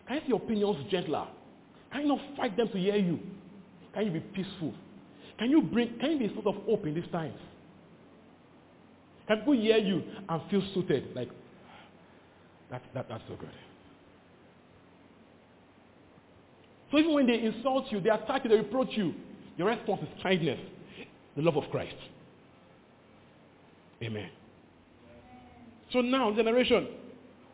[0.07, 1.27] Can you see your opinions gentler?
[1.93, 3.21] Can you not fight them to hear you?
[3.95, 4.75] Can you be peaceful?
[5.39, 7.39] Can you bring, can you be a sort of hope in these times?
[9.29, 11.15] Can people hear you and feel suited?
[11.15, 11.31] Like,
[12.71, 13.51] that, that, that's so good.
[16.91, 19.15] So even when they insult you, they attack you, they reproach you,
[19.57, 20.61] your response is kindness,
[21.37, 21.97] the love of Christ.
[24.03, 24.31] Amen.
[25.92, 26.88] So now, generation,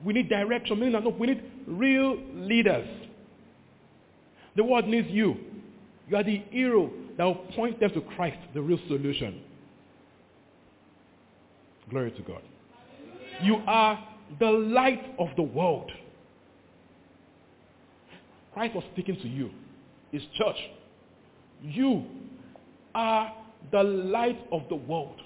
[0.05, 0.81] we need direction.
[0.81, 2.89] We need real leaders.
[4.57, 5.37] The world needs you.
[6.09, 9.41] You are the hero that will point them to Christ, the real solution.
[11.91, 12.43] Glory to God.
[13.43, 14.03] You are
[14.39, 15.91] the light of the world.
[18.55, 19.51] Christ was speaking to you,
[20.11, 20.57] his church.
[21.63, 22.05] You
[22.95, 23.33] are
[23.71, 25.21] the light of the world.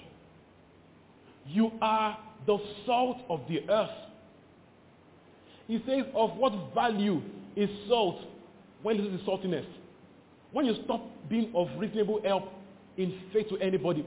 [1.47, 2.17] You are
[2.47, 3.91] the salt of the earth.
[5.67, 7.21] He says, of what value
[7.55, 8.19] is salt
[8.81, 9.65] when it is saltiness?
[10.53, 12.45] When you stop being of reasonable help
[12.95, 14.05] in faith to anybody,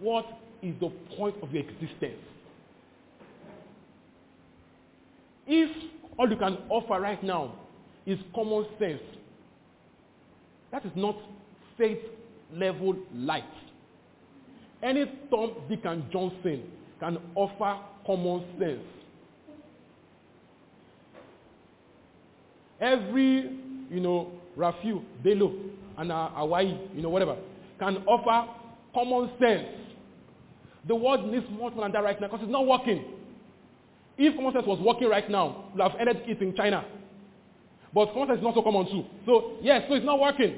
[0.00, 0.26] what
[0.62, 2.18] is the point of your existence?
[5.46, 5.70] If
[6.18, 7.54] all you can offer right now
[8.06, 9.02] is common sense,
[10.70, 11.16] that is not
[11.76, 11.98] faith
[12.54, 13.44] level light.
[14.82, 16.62] Any Tom, Dick, and Johnson
[17.02, 18.80] can offer common sense.
[22.80, 23.58] Every,
[23.90, 25.52] you know, Rafiu, Bello,
[25.98, 26.62] and uh, Hauwa,
[26.94, 27.36] you know, whatever,
[27.80, 28.48] can offer
[28.94, 29.66] common sense.
[30.86, 33.04] The world needs more than that right now because it's not working.
[34.16, 36.84] If common sense was working right now, we would have ended it in China.
[37.92, 39.04] But common sense is not so common too.
[39.26, 40.54] So, yes, so it's not working.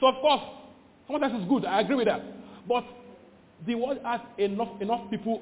[0.00, 0.42] So, of course,
[1.06, 1.64] common sense is good.
[1.64, 2.22] I agree with that.
[2.68, 2.84] But
[3.64, 5.40] the world has enough, enough people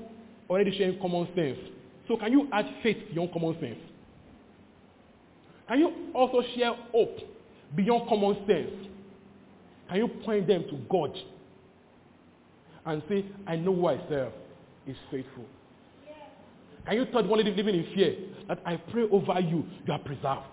[0.48, 1.58] already sharing common sense.
[2.06, 3.78] So can you add faith beyond common sense?
[5.68, 7.18] Can you also share hope
[7.74, 8.70] beyond common sense?
[9.88, 11.16] Can you point them to God
[12.86, 14.32] and say, I know who I serve
[14.86, 15.46] is faithful?
[16.86, 18.14] Can you tell the one living in fear
[18.48, 20.52] that I pray over you, you are preserved?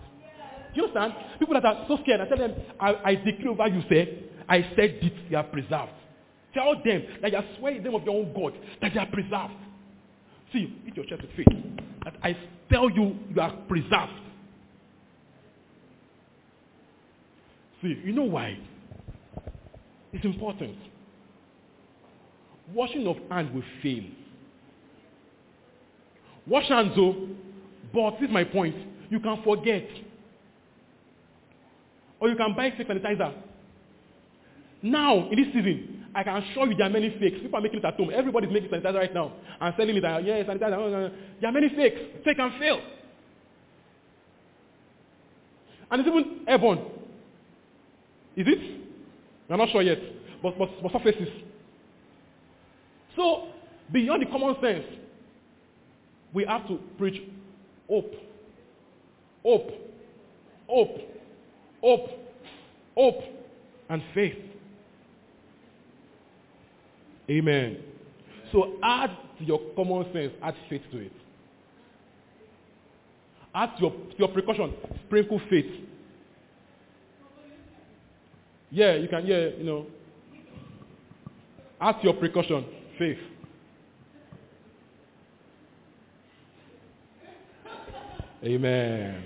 [0.74, 1.12] Do you understand?
[1.38, 4.62] People that are so scared, I tell them, I, I decree over you, say, I
[4.74, 5.92] said this, you are preserved.
[6.54, 9.00] Tell them that you are swearing in the name of your own God, that you
[9.00, 9.54] are preserved.
[10.52, 11.46] See, eat your chest with faith.
[12.04, 12.36] That I
[12.70, 14.12] tell you, you are preserved.
[17.80, 18.58] See, you know why?
[20.12, 20.76] It's important.
[22.74, 24.04] Washing of hands will fail.
[26.46, 27.28] Wash hands though,
[27.92, 28.74] but this is my point.
[29.10, 29.86] You can forget.
[32.20, 33.34] Or you can buy fake sanitizer.
[34.82, 37.40] Now, in this season, I can assure you there are many fakes.
[37.40, 38.10] People are making it at home.
[38.12, 40.04] Everybody's making sanitizer right now and selling it.
[40.04, 41.12] Uh, yeah, sanitizer.
[41.40, 42.00] There are many fakes.
[42.24, 42.80] Fake and fail.
[45.90, 46.78] And it's even airborne.
[48.36, 48.80] Is it?
[49.48, 49.98] We're not sure yet.
[50.42, 51.28] But, but, but surfaces.
[53.16, 53.48] So,
[53.92, 54.84] beyond the common sense,
[56.32, 57.22] we have to preach
[57.88, 58.12] hope.
[59.44, 59.70] Hope.
[60.68, 60.98] Hope.
[61.82, 62.08] Hope.
[62.96, 63.22] Hope.
[63.90, 64.51] And faith.
[67.32, 67.78] Amen.
[68.52, 71.12] So add to your common sense, add faith to it.
[73.54, 74.74] Add your, your precaution,
[75.06, 75.70] sprinkle faith.
[78.70, 79.86] Yeah, you can, yeah, you know.
[81.80, 82.64] Add your precaution,
[82.98, 83.18] faith.
[88.44, 89.22] Amen.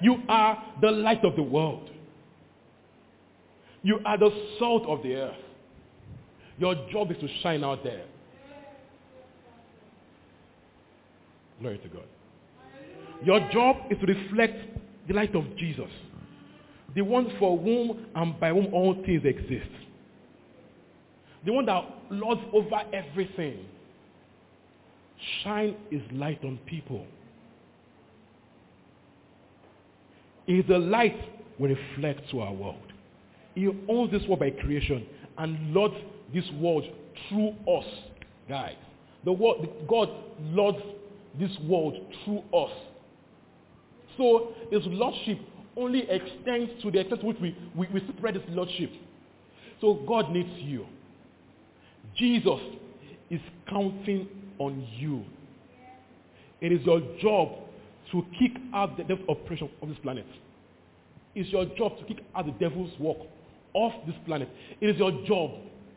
[0.00, 1.90] You are the light of the world.
[3.82, 5.49] You are the salt of the earth.
[6.60, 8.04] Your job is to shine out there.
[11.58, 12.04] Glory to God.
[13.24, 14.58] Your job is to reflect
[15.08, 15.90] the light of Jesus,
[16.94, 19.70] the one for whom and by whom all things exist,
[21.46, 23.64] the one that lords over everything.
[25.42, 27.06] Shine his light on people.
[30.46, 31.16] He is the light
[31.58, 32.92] we reflect to our world.
[33.54, 35.06] He owns this world by creation
[35.38, 35.94] and lords
[36.34, 36.84] this world
[37.28, 37.86] through us,
[38.48, 38.76] guys.
[39.24, 40.08] The world, God
[40.42, 40.78] lords
[41.38, 42.70] this world through us.
[44.16, 45.38] So his lordship
[45.76, 48.90] only extends to the extent to which we, we, we spread his lordship.
[49.80, 50.86] So God needs you.
[52.16, 52.60] Jesus
[53.30, 55.24] is counting on you.
[56.60, 57.48] It is your job
[58.12, 60.26] to kick out the devil's oppression of this planet.
[61.34, 63.18] It's your job to kick out the devil's work
[63.72, 64.48] off this planet.
[64.80, 65.52] It is your job.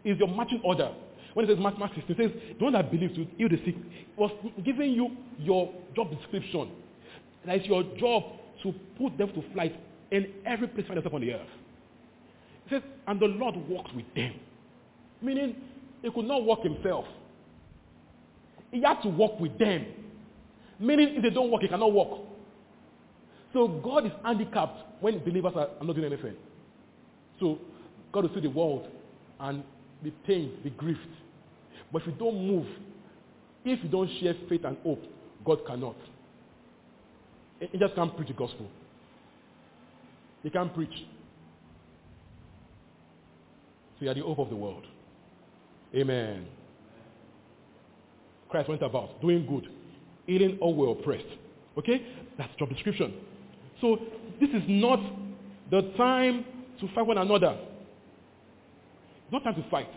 [0.06, 0.92] Is your marching order.
[1.34, 3.58] When it says Mark, Mark 16, it says, the one that believes to heal the
[3.66, 3.76] sick
[4.18, 4.32] was
[4.63, 6.70] giving you your job description.
[7.46, 8.24] That it's your job
[8.62, 9.76] to put them to flight
[10.12, 11.48] in every place found upon the earth.
[12.66, 14.34] It says, and the Lord walks with them.
[15.22, 15.56] Meaning,
[16.02, 17.06] he could not walk himself.
[18.72, 19.86] He had to walk with them.
[20.80, 22.28] Meaning, if they don't walk, he cannot walk.
[23.54, 26.36] So God is handicapped when believers are not doing anything.
[27.39, 27.60] So
[28.12, 28.88] God will see the world
[29.39, 29.63] and
[30.04, 31.00] be pained, be grieved.
[31.92, 32.68] But if you don't move,
[33.63, 35.04] if you don't share faith and hope,
[35.46, 35.96] God cannot.
[37.60, 38.68] He just can't preach the gospel.
[40.42, 40.94] He can't preach.
[43.98, 44.86] So you are the hope of the world.
[45.96, 46.48] Amen.
[48.50, 49.68] Christ went about doing good,
[50.28, 51.26] healing all were oppressed.
[51.78, 52.06] Okay?
[52.38, 53.13] That's job description.
[53.82, 54.00] So
[54.39, 55.00] this is not
[55.72, 56.46] the time
[56.80, 57.58] to fight one another.
[59.34, 59.89] Not time to fight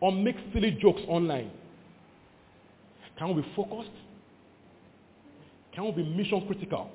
[0.00, 1.52] or make silly jokes online.
[3.16, 3.92] Can we be focused?
[5.72, 6.90] Can we be mission critical?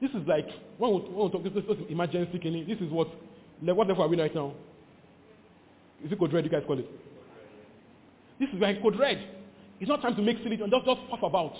[0.00, 3.06] This is like, when we, when we talk, this is emergency, can this is what,
[3.62, 4.54] like what level are we right now?
[6.04, 6.90] Is it code red you guys call it?
[8.40, 9.24] This is like code red.
[9.78, 11.54] It's not time to make silly, just, just puff about.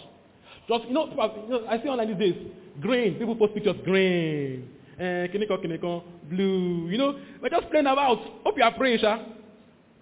[0.68, 2.46] Just, you know, I see online these days,
[2.80, 8.18] green, people post pictures, green, uh, kiniko, blue, you know, we're just playing about.
[8.44, 9.18] Hope you are praying, Sha.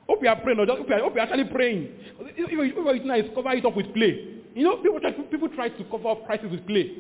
[0.09, 1.89] Hope you are praying, or just, hope, you are, hope you are actually praying.
[2.21, 4.43] If, nice, cover it up with play.
[4.55, 6.93] You know, people try, people try to cover up crisis with clay.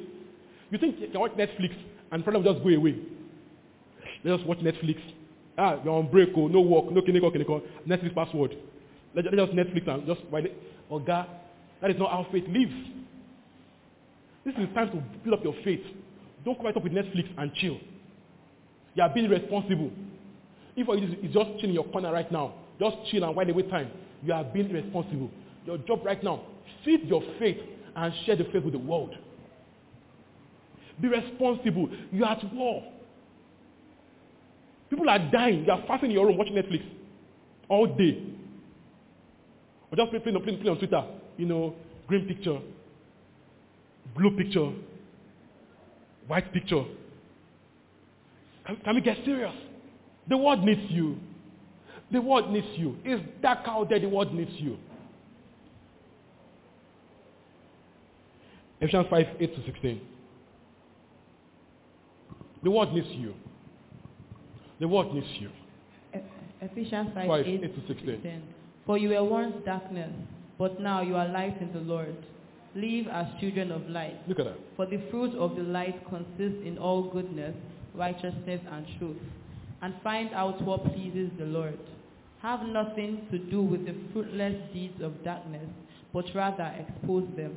[0.70, 1.74] You think you can watch Netflix
[2.10, 2.96] and problem just go away.
[4.24, 4.98] Let us just watch Netflix.
[5.56, 8.56] Ah, you're on break, oh, no work, no kiniko, kiniko, Netflix password.
[9.14, 10.52] Let's just Netflix and just it.
[10.90, 11.28] Oh God,
[11.80, 12.72] that is not how faith lives.
[14.44, 15.84] This is time to build up your faith.
[16.44, 17.78] Don't come right up with Netflix and chill.
[18.94, 19.90] You are being responsible.
[20.76, 23.90] If you just chill in your corner right now, just chill and while away time,
[24.22, 25.30] you are being responsible.
[25.64, 26.42] Your job right now,
[26.84, 27.58] feed your faith
[27.96, 29.14] and share the faith with the world.
[31.00, 31.88] Be responsible.
[32.12, 32.84] You are at war.
[34.90, 35.64] People are dying.
[35.64, 36.84] You are fasting in your room watching Netflix
[37.68, 38.22] all day.
[39.90, 41.04] Or just playing, playing, playing on Twitter.
[41.36, 41.74] You know,
[42.06, 42.58] green picture,
[44.16, 44.70] blue picture,
[46.26, 46.84] white picture.
[48.66, 49.54] Can, can we get serious?
[50.28, 51.18] The world needs you.
[52.10, 52.96] The world needs you.
[53.04, 54.00] It's dark out there.
[54.00, 54.78] The world needs you.
[58.80, 60.00] Ephesians 5, 8 to 16.
[62.62, 63.34] The world needs you.
[64.80, 65.50] The world needs you.
[66.60, 68.42] Ephesians 5, 5, 8, 8 to 16.
[68.86, 70.12] For you were once darkness,
[70.58, 72.16] but now you are light in the Lord.
[72.74, 74.16] Live as children of light.
[74.28, 74.58] Look at that.
[74.76, 77.54] For the fruit of the light consists in all goodness,
[77.94, 79.16] righteousness, and truth.
[79.82, 81.78] And find out what pleases the Lord.
[82.42, 85.68] Have nothing to do with the fruitless deeds of darkness,
[86.12, 87.54] but rather expose them.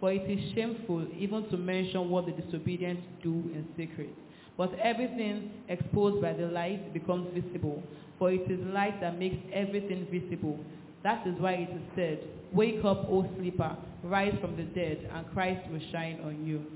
[0.00, 4.14] For it is shameful even to mention what the disobedient do in secret.
[4.56, 7.82] But everything exposed by the light becomes visible,
[8.18, 10.58] for it is light that makes everything visible.
[11.06, 12.18] That is why it is said,
[12.52, 16.66] Wake up, O sleeper, rise from the dead, and Christ will shine on you.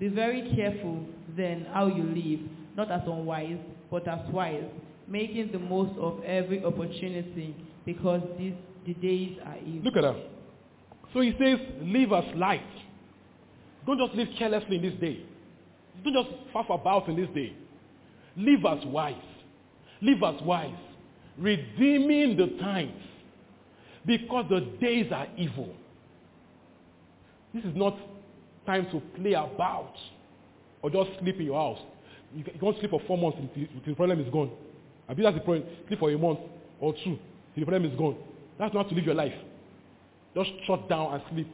[0.00, 1.06] Be very careful
[1.36, 2.40] then how you live,
[2.76, 3.58] not as unwise,
[3.88, 4.64] but as wise,
[5.06, 8.54] making the most of every opportunity, because these,
[8.86, 9.82] the days are evil.
[9.84, 10.16] Look at that.
[11.14, 12.66] So he says, live as light.
[13.86, 15.24] Don't just live carelessly in this day.
[16.02, 17.56] Don't just faff about in this day.
[18.36, 19.14] Live as wise.
[20.02, 20.74] Live as wise.
[21.38, 23.00] Redeeming the times.
[24.06, 25.74] Because the days are evil.
[27.52, 27.96] This is not
[28.64, 29.94] time to play about
[30.82, 31.84] or just sleep in your house.
[32.34, 34.50] You can't sleep for four months until the problem is gone.
[35.08, 35.64] I believe that's the point.
[35.88, 36.40] Sleep for a month
[36.80, 37.18] or two
[37.54, 38.16] till the problem is gone.
[38.58, 39.34] That's not to live your life.
[40.34, 41.48] just shut down and sleep.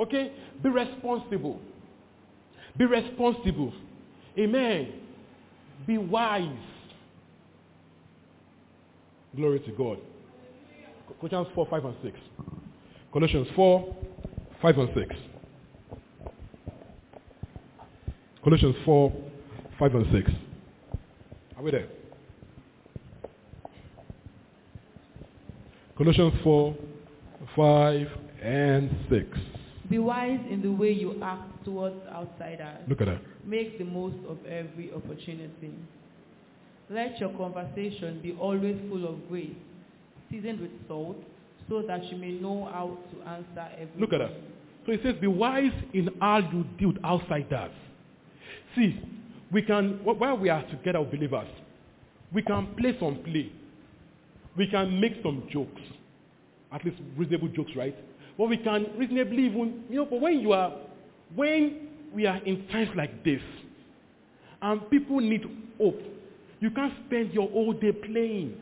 [0.00, 0.32] Okay?
[0.62, 1.60] Be responsible.
[2.76, 3.72] Be responsible.
[4.38, 4.92] Amen.
[5.86, 6.46] Be wise.
[9.34, 9.98] Glory to God.
[11.20, 12.18] Colossians 4, 5 and 6.
[13.12, 13.96] Colossians 4,
[14.62, 15.16] 5 and 6.
[18.44, 19.12] Colossians 4,
[19.78, 20.30] 5 and 6.
[21.56, 21.88] Are we there?
[25.96, 26.76] Colossians 4,
[27.56, 28.06] 5
[28.42, 29.26] and 6.
[29.90, 32.78] Be wise in the way you act towards outsiders.
[32.88, 33.20] Look at that.
[33.44, 35.74] Make the most of every opportunity.
[36.90, 39.56] Let your conversation be always full of grace,
[40.30, 41.16] seasoned with salt,
[41.68, 44.32] so that you may know how to answer every Look at that.
[44.86, 47.72] So it says, be wise in how you deal with outsiders.
[48.74, 48.98] See,
[49.50, 51.48] we can, wh- while we are together with believers,
[52.32, 53.52] we can play some play.
[54.56, 55.80] We can make some jokes.
[56.72, 57.96] At least reasonable jokes, right?
[58.36, 60.72] But we can reasonably even, you know, but when you are,
[61.34, 63.40] when we are in times like this,
[64.60, 65.44] and people need
[65.78, 66.00] hope,
[66.60, 68.56] you can't spend your whole day playing.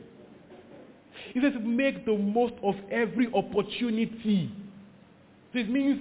[1.32, 4.50] He says make the most of every opportunity.
[5.52, 6.00] This means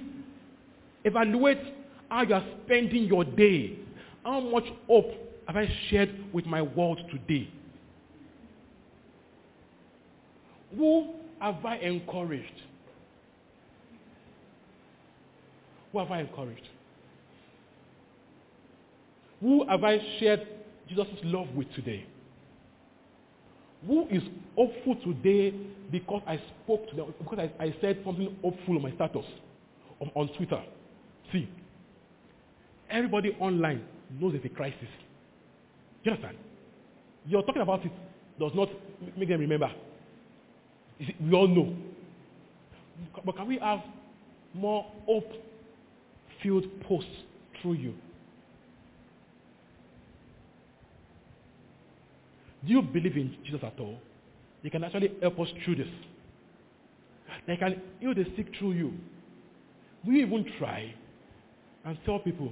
[1.04, 1.60] evaluate
[2.10, 3.78] how you are spending your day.
[4.24, 5.12] How much hope
[5.48, 7.50] have I shared with my world today?
[10.76, 12.62] Who have I encouraged?
[15.92, 16.68] Who have I encouraged?
[19.42, 20.48] Who have I shared
[20.90, 22.06] Jesus' love with today?
[23.88, 24.24] Who is
[24.56, 25.54] hopeful today
[25.92, 29.26] because I spoke to them, because I, I said something hopeful on my status
[30.02, 30.62] on, on Twitter?
[31.32, 31.48] See,
[32.90, 33.84] everybody online
[34.20, 34.88] knows it's a crisis.
[36.04, 36.38] You understand?
[37.28, 37.92] You're talking about it
[38.40, 38.70] does not
[39.18, 39.72] make them remember.
[41.00, 41.76] See, we all know.
[43.26, 43.80] But can we have
[44.54, 47.10] more hope-filled posts
[47.62, 47.94] through you?
[52.66, 54.00] Do you believe in Jesus at all?
[54.64, 55.88] He can actually help us through this.
[57.48, 58.94] They can heal the sick through you.
[60.06, 60.94] Will you even try
[61.84, 62.52] and tell people,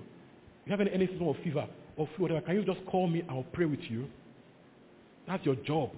[0.66, 3.22] you have any, symptom of fever or flu, whatever, can you just call me?
[3.22, 4.08] And I'll pray with you.
[5.28, 5.92] That's your job.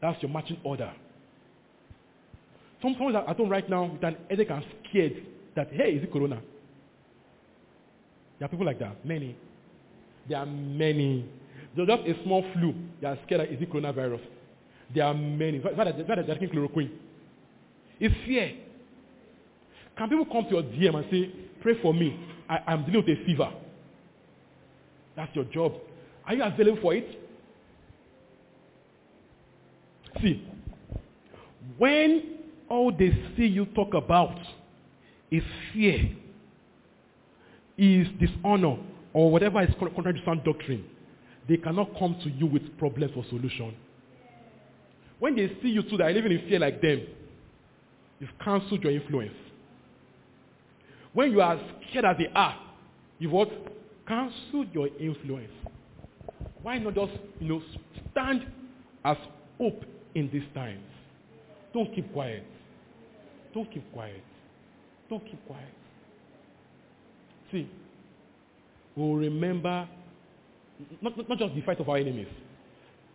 [0.00, 0.92] That's your marching order.
[2.82, 6.04] Some someone is at home right now with an headache and scared that, hey, is
[6.04, 6.40] it corona?
[8.38, 9.04] There are people like that.
[9.04, 9.36] Many.
[10.28, 11.28] There are many.
[11.86, 12.74] Just a small flu.
[13.00, 14.20] They are scared that is it coronavirus.
[14.94, 15.58] There are many.
[15.58, 16.90] In they're taking chloroquine.
[18.00, 18.54] It's fear.
[19.96, 22.18] Can people come to your DM and say, pray for me.
[22.48, 23.50] I, I'm dealing with a fever.
[25.16, 25.74] That's your job.
[26.26, 27.18] Are you available for it?
[30.22, 30.46] See,
[31.76, 34.38] when all they see you talk about
[35.30, 36.10] is fear,
[37.76, 38.78] is dishonor,
[39.12, 40.84] or whatever is contrary to sound doctrine,
[41.48, 43.74] they cannot come to you with problems or solution.
[45.18, 47.06] When they see you too that are living in fear like them,
[48.20, 49.34] you've cancelled your influence.
[51.12, 51.58] When you are
[51.90, 52.56] scared as they are,
[53.18, 53.50] you've what?
[54.06, 55.50] Cancelled your influence.
[56.62, 57.62] Why not just, you know,
[58.10, 58.46] stand
[59.04, 59.16] as
[59.58, 59.84] hope
[60.14, 60.84] in these times?
[61.72, 62.44] Don't keep quiet.
[63.54, 64.22] Don't keep quiet.
[65.08, 65.68] Don't keep quiet.
[67.50, 67.68] See,
[68.94, 69.88] we'll remember
[71.00, 72.28] not, not, not just the fight of our enemies,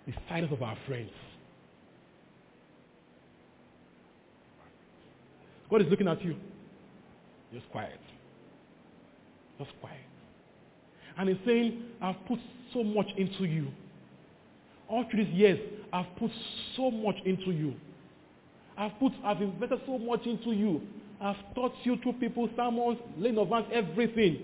[0.05, 1.11] the silence of our friends.
[5.69, 6.35] God is looking at you.
[7.53, 7.99] Just quiet.
[9.57, 9.97] Just quiet.
[11.17, 12.39] And he's saying, I've put
[12.73, 13.67] so much into you.
[14.89, 15.59] All through these years,
[15.91, 16.31] I've put
[16.75, 17.73] so much into you.
[18.77, 20.81] I've put, I've invested so much into you.
[21.21, 24.39] I've taught you through people, sermons, laying of hands, everything.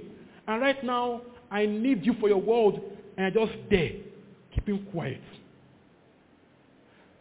[0.48, 2.80] And right now, I need you for your world,
[3.20, 3.92] and I just there,
[4.56, 5.20] keeping quiet.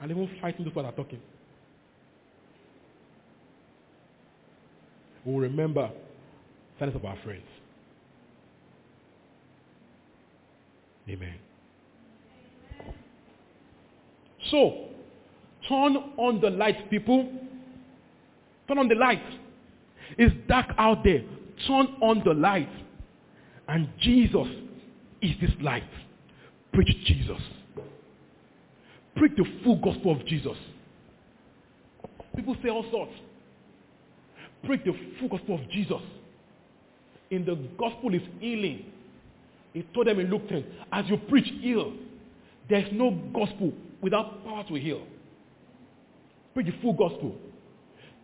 [0.00, 1.18] And even fighting those who are talking.
[5.24, 5.90] We'll remember
[6.78, 7.42] silence of our friends.
[11.08, 11.34] Amen.
[14.52, 14.84] So,
[15.68, 17.28] turn on the light, people.
[18.68, 19.22] Turn on the light.
[20.16, 21.24] It's dark out there.
[21.66, 22.70] Turn on the light.
[23.66, 24.46] And Jesus
[25.20, 25.88] is this light.
[26.72, 27.40] Preach Jesus.
[29.16, 30.56] Preach the full gospel of Jesus.
[32.36, 33.12] People say all sorts.
[34.64, 36.02] Preach the full gospel of Jesus.
[37.30, 38.84] In the gospel is healing.
[39.72, 41.92] He told them in Luke 10, as you preach, heal.
[42.68, 45.02] There's no gospel without power to heal.
[46.54, 47.36] Preach the full gospel.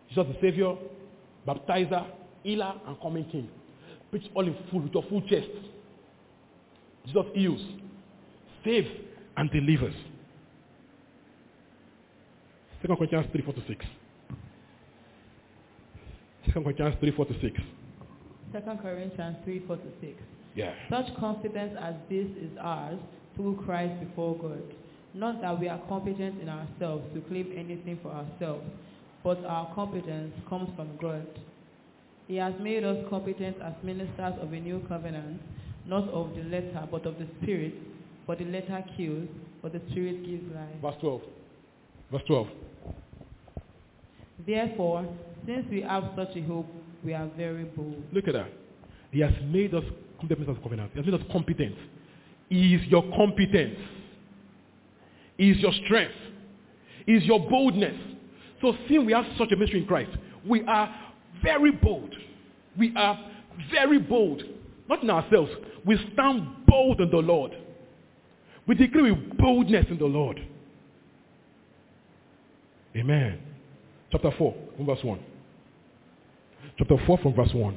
[0.09, 0.74] Jesus the Savior,
[1.47, 2.07] baptizer,
[2.42, 3.49] healer, and coming King.
[4.11, 5.49] Preach all in full with your full chest.
[7.07, 7.61] Jesus heals,
[8.64, 8.88] saves,
[9.36, 9.94] and delivers.
[12.86, 13.86] 2 Corinthians 3, 4 to 6.
[16.52, 17.61] 2 Corinthians 3, 4 to 6.
[18.52, 20.12] 2 Corinthians 3, 4 to 6.
[20.55, 20.74] Yeah.
[20.90, 22.98] Such confidence as this is ours
[23.36, 24.62] through Christ before God.
[25.14, 28.64] Not that we are competent in ourselves to claim anything for ourselves,
[29.22, 31.26] but our competence comes from God.
[32.28, 35.40] He has made us competent as ministers of a new covenant,
[35.87, 37.74] not of the letter, but of the Spirit.
[38.26, 39.28] For the letter kills,
[39.62, 40.68] but the Spirit gives life.
[40.80, 41.20] Verse 12.
[42.11, 42.47] Verse 12.
[44.47, 45.07] Therefore,
[45.47, 46.66] since we have such a hope,
[47.05, 48.03] we are very bold.
[48.12, 48.49] Look at that.
[49.11, 49.85] He has made us
[50.18, 50.91] competent as covenant.
[50.93, 51.76] He has made us competent.
[52.49, 53.78] He is your competence.
[55.37, 56.14] He is your strength.
[57.07, 57.97] He is your boldness.
[58.61, 60.11] So seeing we have such a mystery in Christ,
[60.49, 60.95] we are
[61.43, 62.14] very bold.
[62.78, 63.18] We are
[63.70, 64.43] very bold.
[64.89, 65.51] Not in ourselves.
[65.85, 67.53] We stand bold in the Lord.
[68.66, 70.41] We declare with boldness in the Lord.
[72.97, 73.41] Amen.
[74.11, 75.20] Chapter 4, from verse 1.
[76.78, 77.76] Chapter 4 from verse 1.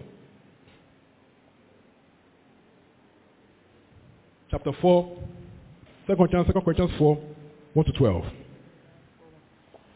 [4.50, 5.18] Chapter 4,
[6.08, 7.20] 2 Corinthians, 2 Corinthians 4,
[7.74, 8.26] 1 to 12.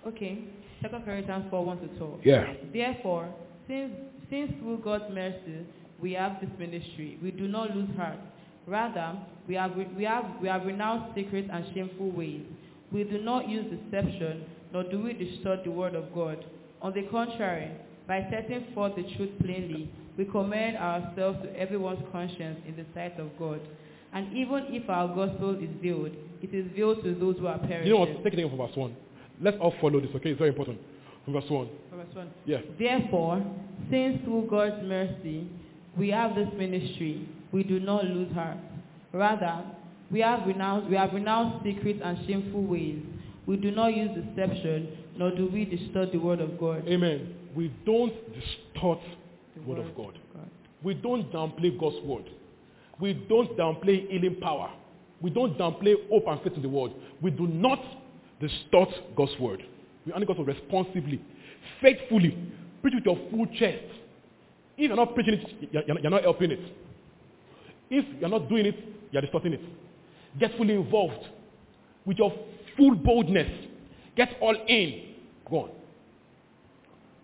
[0.08, 0.40] Okay.
[0.82, 2.20] 2 Corinthians 4, 1 to 12.
[2.24, 2.54] Yeah.
[2.74, 3.34] Therefore,
[3.68, 3.94] since,
[4.30, 5.66] since through God's mercy
[6.02, 8.18] we have this ministry, we do not lose heart.
[8.68, 12.42] Rather, we have, we have, we have renounced secret and shameful ways.
[12.92, 16.44] We do not use deception, nor do we distort the word of God.
[16.82, 17.72] On the contrary,
[18.08, 23.20] by setting forth the truth plainly, we commend ourselves to everyone's conscience in the sight
[23.20, 23.62] of God.
[24.14, 27.88] And even if our gospel is veiled, it is veiled to those who are perishing.
[27.88, 28.24] You know what?
[28.24, 28.96] Take it from verse 1.
[29.42, 30.32] Let's all follow this, okay?
[30.32, 30.80] It's very important.
[31.24, 31.70] From verse 1.
[31.96, 32.30] Verse 1.
[32.46, 32.58] Yeah.
[32.78, 33.44] Therefore,
[33.90, 35.48] since through God's mercy
[35.98, 38.58] we have this ministry, we do not lose heart.
[39.14, 39.64] Rather,
[40.10, 43.02] we have renounced, we have renounced secret and shameful ways.
[43.46, 46.88] We do not use deception, nor do we distort the word of God.
[46.88, 47.34] Amen.
[47.56, 49.00] We don't distort
[49.56, 50.18] the word of God.
[50.34, 50.50] God.
[50.84, 52.30] We don't downplay God's word.
[53.00, 54.72] We don't downplay healing power.
[55.22, 56.92] We don't downplay hope and faith in the word.
[57.22, 57.80] We do not
[58.40, 59.64] distort God's word.
[60.06, 61.22] We only got to responsibly,
[61.82, 62.38] faithfully,
[62.82, 63.84] preach with your full chest.
[64.82, 66.60] If you're not preaching it, you're- not helping it.
[67.92, 68.76] If you're not doing it,
[69.12, 69.62] you're distorting it.
[70.40, 71.24] Get fully involved
[72.04, 72.34] with your
[72.76, 73.68] full boldness.
[74.16, 75.04] Get all in.
[75.48, 75.70] Go on.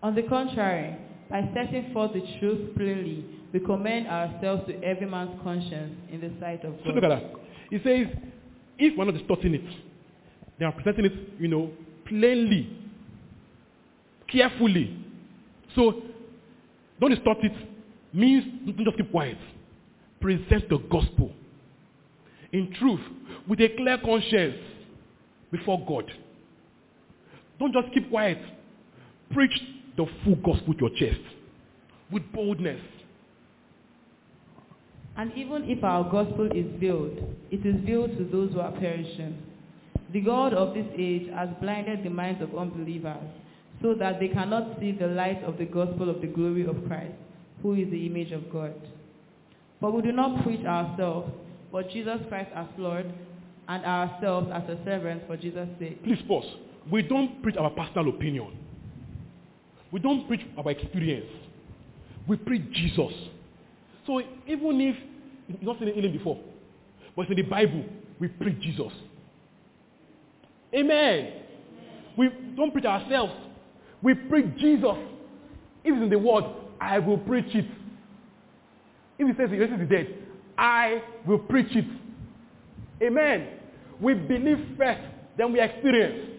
[0.04, 0.94] On the contrary,
[1.28, 6.30] by setting forth the truth plainly, we commend ourselves to every man's conscience in the
[6.38, 6.82] sight of God.
[6.84, 7.24] So look at that.
[7.70, 8.06] He says,
[8.78, 9.64] if we're not distorting it,
[10.60, 11.72] they are presenting it, you know,
[12.06, 12.68] plainly,
[14.28, 14.96] carefully.
[15.74, 16.02] So,
[17.00, 17.52] don't distort it
[18.12, 19.38] means don't just keep quiet.
[20.20, 21.32] Present the gospel
[22.52, 23.00] in truth
[23.46, 24.56] with a clear conscience
[25.50, 26.10] before God.
[27.58, 28.38] Don't just keep quiet.
[29.32, 29.52] Preach
[29.96, 31.20] the full gospel to your chest
[32.10, 32.80] with boldness.
[35.16, 37.18] And even if our gospel is veiled,
[37.50, 39.36] it is veiled to those who are perishing.
[40.12, 43.16] The God of this age has blinded the minds of unbelievers,
[43.82, 47.14] so that they cannot see the light of the gospel of the glory of Christ,
[47.62, 48.74] who is the image of God.
[49.80, 51.30] But we do not preach ourselves,
[51.70, 53.06] but Jesus Christ as Lord,
[53.68, 56.02] and ourselves as a servant for Jesus' sake.
[56.02, 56.46] Please pause.
[56.90, 58.56] We don't preach our personal opinion.
[59.92, 61.30] We don't preach our experience.
[62.26, 63.12] We preach Jesus.
[64.06, 64.96] So even if
[65.48, 66.38] you've not seen healing before,
[67.14, 67.84] but in the Bible,
[68.18, 68.92] we preach Jesus.
[70.74, 71.32] Amen.
[72.16, 73.32] We don't preach ourselves.
[74.02, 74.96] We preach Jesus.
[75.84, 76.44] If it's in the word,
[76.80, 77.66] I will preach it.
[79.18, 80.14] If it says he raises the dead,
[80.56, 81.86] I will preach it.
[83.02, 83.48] Amen.
[84.00, 85.00] We believe first,
[85.36, 86.30] then we experience.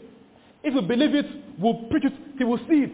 [0.64, 1.26] If we believe it,
[1.58, 2.94] we'll preach it he will see it.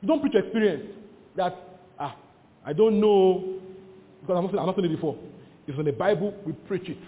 [0.00, 0.90] You don't preach your experience
[1.36, 1.54] that,
[1.98, 2.16] ah,
[2.64, 3.60] I don't know,
[4.22, 5.16] because I've not, seen it before.
[5.66, 6.98] It's in the Bible, we preach it.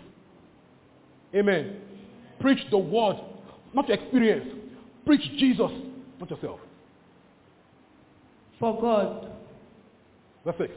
[1.34, 1.80] Amen.
[2.41, 3.16] Preach the word,
[3.74, 4.47] not your experience.
[5.09, 5.70] Preach Jesus,
[6.20, 6.61] not yourself.
[8.61, 9.32] For God,
[10.44, 10.70] That's it.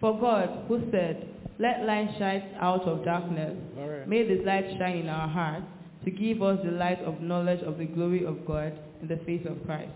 [0.00, 1.28] for God, who said,
[1.60, 4.08] Let light shine out of darkness, right.
[4.08, 5.66] May this light shine in our hearts
[6.04, 9.46] to give us the light of knowledge of the glory of God in the face
[9.48, 9.92] of Christ.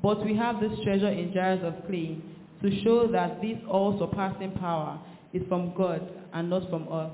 [0.00, 2.16] But we have this treasure in jars of clay
[2.62, 5.00] to show that this all-surpassing power
[5.32, 7.10] is from God and not from us.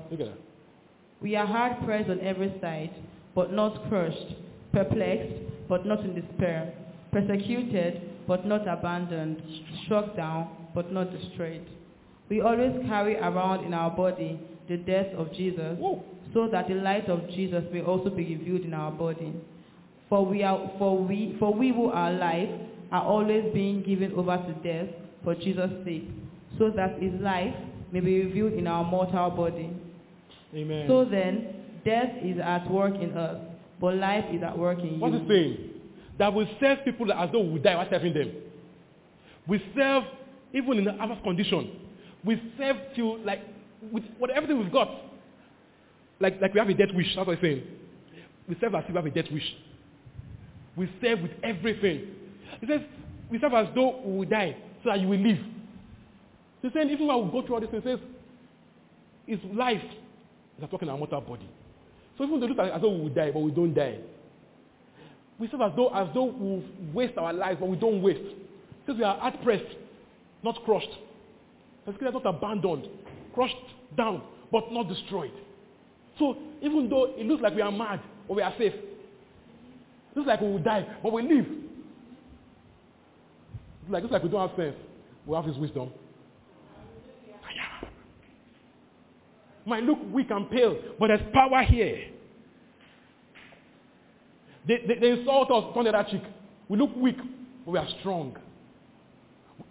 [1.23, 2.91] We are hard pressed on every side,
[3.33, 4.35] but not crushed,
[4.73, 5.33] perplexed,
[5.69, 6.73] but not in despair,
[7.11, 9.41] persecuted but not abandoned,
[9.85, 11.65] struck down but not destroyed.
[12.29, 15.77] We always carry around in our body the death of Jesus,
[16.33, 19.33] so that the light of Jesus may also be revealed in our body.
[20.09, 22.49] For we, are, for, we, for we who are alive
[22.91, 24.93] are always being given over to death
[25.23, 26.09] for Jesus' sake,
[26.57, 27.53] so that his life
[27.91, 29.69] may be revealed in our mortal body.
[30.55, 30.85] Amen.
[30.87, 33.37] So then, death is at work in us,
[33.83, 35.19] but life is at work in What's you.
[35.19, 35.69] it saying?
[36.17, 38.31] That we serve people as though we die while serving them.
[39.45, 40.03] We serve
[40.53, 41.69] even in the adverse condition.
[42.23, 43.41] We serve till like
[43.91, 44.87] with whatever everything we've got.
[46.21, 47.13] Like like we have a death wish.
[47.13, 47.63] That's what I'm saying.
[48.47, 49.53] We serve as if we have a death wish.
[50.77, 52.07] We serve with everything.
[52.61, 52.79] He says
[53.29, 55.39] we serve as though we will die so that you will live.
[56.61, 57.99] He's saying even while we go through all this, he says
[59.27, 59.83] it's life
[60.61, 61.49] that working in our mortal body.
[62.17, 63.97] So even we look as though we will die, but we don't die.
[65.39, 68.21] We serve as though as though we waste our lives, but we don't waste.
[68.85, 69.75] Because we are hard pressed,
[70.43, 70.89] not crushed.
[71.85, 72.87] Persecuted, not abandoned,
[73.33, 73.55] crushed
[73.97, 75.33] down, but not destroyed.
[76.19, 78.73] So even though it looks like we are mad, but we are safe.
[78.73, 81.45] It looks like we will die, but we live.
[83.89, 84.75] Like, it's like we don't have sense.
[85.25, 85.91] We have his wisdom.
[87.41, 87.89] Fire.
[89.65, 92.09] Might look weak and pale, but there's power here.
[94.67, 96.23] They, they, they insult us, turn the other cheek.
[96.67, 97.17] We look weak,
[97.65, 98.37] but we are strong.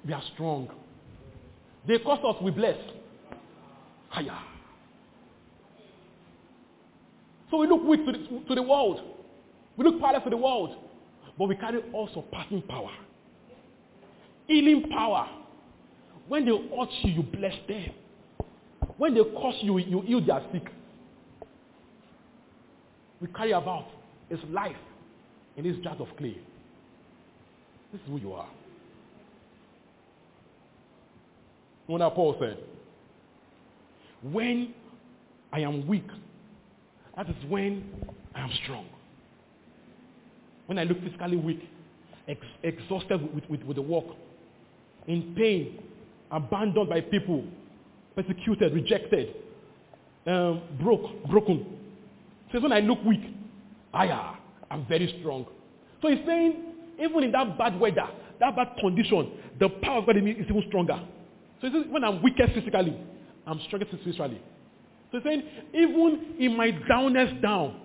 [0.06, 0.68] We are strong.
[1.86, 2.76] They curse us, we bless.
[4.08, 4.38] Higher.
[7.50, 9.00] So we look weak to the, to the world.
[9.76, 10.76] We look powerless to the world.
[11.38, 12.90] But we carry all surpassing power.
[14.46, 15.28] Healing power.
[16.28, 17.90] When they hurt you, you bless them.
[19.02, 20.62] When they curse you, you heal their sick.
[23.20, 23.86] We carry about
[24.30, 24.76] is life
[25.56, 26.38] in this jar of clay.
[27.90, 28.46] This is who you are.
[31.88, 32.58] When Paul said,
[34.22, 34.72] when
[35.52, 36.06] I am weak,
[37.16, 37.82] that is when
[38.36, 38.86] I am strong.
[40.66, 41.68] When I look physically weak,
[42.28, 44.04] ex- exhausted with, with, with the work,
[45.08, 45.82] in pain,
[46.30, 47.44] abandoned by people,
[48.14, 49.34] persecuted, rejected,
[50.26, 51.66] um, broke, broken.
[52.52, 53.22] Says when I look weak,
[53.92, 54.36] I am
[54.70, 55.46] I'm very strong.
[56.00, 56.56] So he's saying,
[56.98, 58.08] even in that bad weather,
[58.40, 60.98] that bad condition, the power of God in me is even stronger.
[61.60, 62.96] So he says, when I'm weakest physically,
[63.46, 64.40] I'm strongest spiritually.
[65.10, 65.42] So he's saying,
[65.74, 67.80] even in my downness down,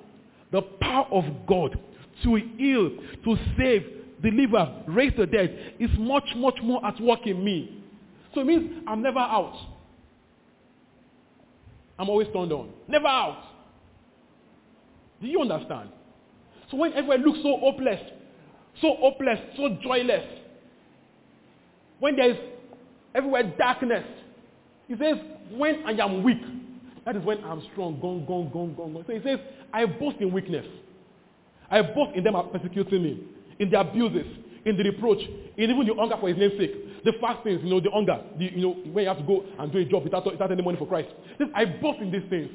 [0.51, 1.77] the power of God
[2.23, 2.89] to heal,
[3.25, 3.83] to save,
[4.23, 7.83] deliver, raise the dead is much, much more at work in me.
[8.33, 9.55] So it means I'm never out.
[11.99, 12.69] I'm always turned on.
[12.87, 13.43] Never out.
[15.21, 15.89] Do you understand?
[16.69, 17.99] So when everywhere looks so hopeless,
[18.81, 20.23] so hopeless, so joyless,
[21.99, 22.37] when there is
[23.15, 24.05] everywhere darkness,
[24.87, 25.15] he says,
[25.51, 26.41] when I am weak,
[27.05, 27.99] that is when I'm strong.
[27.99, 29.03] Gone, gone, gone, gone, gone.
[29.07, 29.39] So he says,
[29.73, 30.65] I boast in weakness.
[31.69, 33.23] I boast in them persecuting me,
[33.59, 34.27] in the abuses,
[34.65, 35.19] in the reproach,
[35.57, 36.75] in even the hunger for his name's sake.
[37.05, 39.71] The fastings, you know, the hunger, the, you know, when you have to go and
[39.71, 41.09] do a job without, without any money for Christ.
[41.37, 42.49] Says, I boast in these things.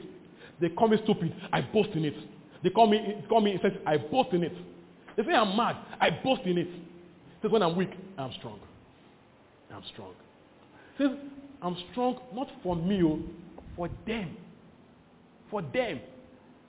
[0.61, 1.35] They call me stupid.
[1.53, 2.15] I boast in it.
[2.63, 4.55] They call me, call me, says, I boast in it.
[5.17, 5.77] They say I'm mad.
[6.01, 6.69] I boast in it.
[7.43, 8.61] Says when I'm weak, I'm strong.
[9.73, 10.13] I'm strong.
[10.99, 11.11] Says
[11.61, 13.21] I'm strong not for me, oh,
[13.77, 14.37] for them.
[15.51, 16.01] For them.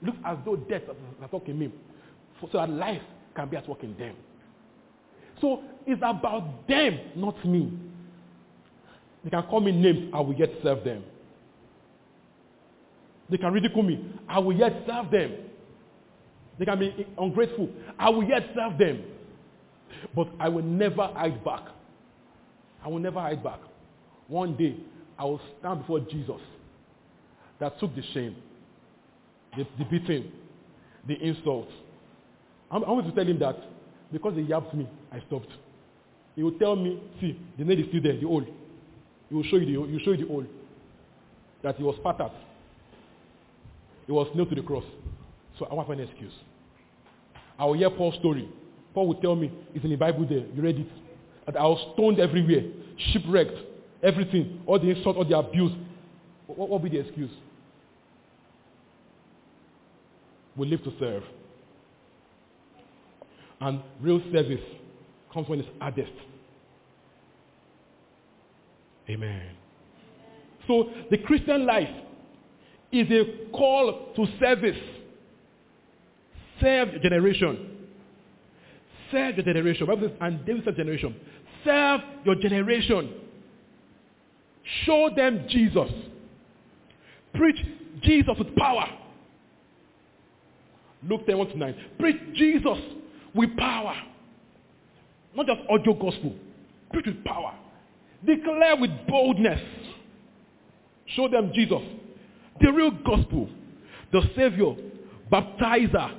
[0.02, 1.72] It looks as though death is at work in me.
[2.40, 3.02] So that life
[3.34, 4.16] can be at work in them.
[5.40, 7.72] So it's about them, not me.
[9.22, 11.02] They can call me names, I will yet serve them.
[13.30, 15.34] They can ridicule me, I will yet serve them.
[16.58, 17.68] They can be ungrateful.
[17.98, 19.02] I will yet serve them.
[20.14, 21.62] But I will never hide back.
[22.84, 23.60] I will never hide back.
[24.28, 24.76] One day,
[25.18, 26.40] I will stand before Jesus
[27.60, 28.36] that took the shame,
[29.56, 30.30] the, the beating,
[31.06, 31.72] the insults.
[32.70, 33.56] I'm, I want to tell him that
[34.14, 35.48] because he yapped me, I stopped.
[36.36, 38.44] He will tell me, see, the nail is still there, the hole.
[39.28, 40.44] He will show you the, he will show you the hole.
[41.64, 42.32] That he was at.
[44.06, 44.84] He was nailed to the cross.
[45.58, 46.32] So I have an excuse.
[47.58, 48.48] I will hear Paul's story.
[48.94, 50.88] Paul will tell me, it's in the Bible there, you read it.
[51.46, 52.62] That I was stoned everywhere,
[53.12, 53.58] shipwrecked,
[54.00, 55.72] everything, all the insult, all the abuse.
[56.46, 57.32] What, what will be the excuse?
[60.56, 61.24] We live to serve.
[63.60, 64.60] And real service
[65.32, 66.12] comes when it's hardest.
[69.08, 69.50] Amen.
[70.66, 71.88] So the Christian life
[72.90, 74.78] is a call to service.
[76.60, 77.70] Serve your generation.
[79.10, 79.86] serve your generation.
[79.86, 81.14] Bible says, and David said generation.
[81.64, 83.12] Serve your generation.
[84.84, 85.90] Show them Jesus.
[87.34, 87.56] Preach
[88.02, 88.86] Jesus with power.
[91.06, 91.74] Luke 10, 1 to 9.
[91.98, 92.78] Preach Jesus
[93.34, 93.94] with power.
[95.34, 96.34] Not just audio gospel.
[96.92, 97.54] Preach with power.
[98.24, 99.60] Declare with boldness.
[101.08, 101.82] Show them Jesus.
[102.60, 103.48] The real gospel.
[104.12, 104.74] The Savior,
[105.30, 106.14] baptizer,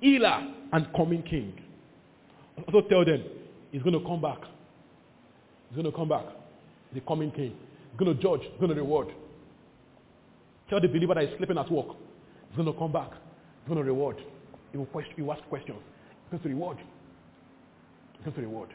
[0.00, 1.52] healer, and coming King.
[2.58, 3.24] Also tell them,
[3.72, 4.38] he's going to come back.
[5.68, 6.24] He's going to come back.
[6.92, 7.54] The coming King.
[7.90, 8.42] He's going to judge.
[8.42, 9.08] He's going to reward.
[10.68, 11.96] Tell the believer that is sleeping at work.
[12.48, 13.10] He's going to come back.
[13.10, 14.16] He's going to reward.
[14.72, 15.78] He will, question, he will ask questions.
[16.30, 16.78] To reward.
[18.24, 18.68] To reward.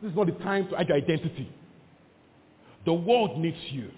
[0.00, 1.50] This is not the time to hide your identity.
[2.84, 3.90] The world needs you.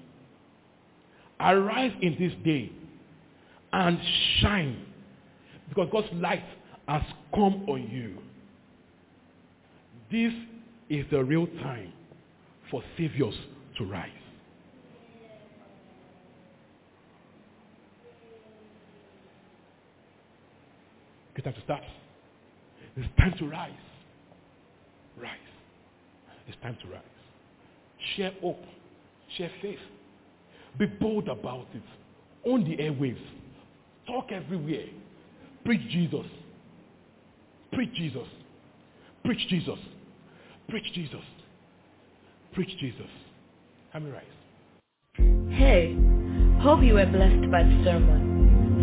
[1.39, 2.72] Arise in this day
[3.72, 3.99] and
[4.41, 4.85] shine
[5.68, 6.45] because God's light
[6.89, 7.03] has
[7.35, 8.18] come on you.
[10.11, 10.33] This
[10.89, 11.93] is the real time
[12.70, 13.35] for saviors
[13.78, 14.11] to rise.
[21.41, 21.82] It's time to start.
[22.99, 23.70] It's time to rise.
[25.18, 25.38] Rise.
[26.47, 27.01] It's time to rise.
[28.14, 28.62] Share hope.
[29.38, 29.78] Share faith.
[30.78, 31.82] Be bold about it.
[32.45, 33.22] On the airwaves.
[34.07, 34.84] Talk everywhere.
[35.64, 36.26] Preach Jesus.
[37.72, 38.28] Preach Jesus.
[39.24, 39.78] Preach Jesus.
[40.68, 41.24] Preach Jesus.
[42.53, 43.09] Preach Jesus.
[43.95, 45.57] Let me rise.
[45.57, 45.97] Hey,
[46.61, 48.30] hope you were blessed by the sermon.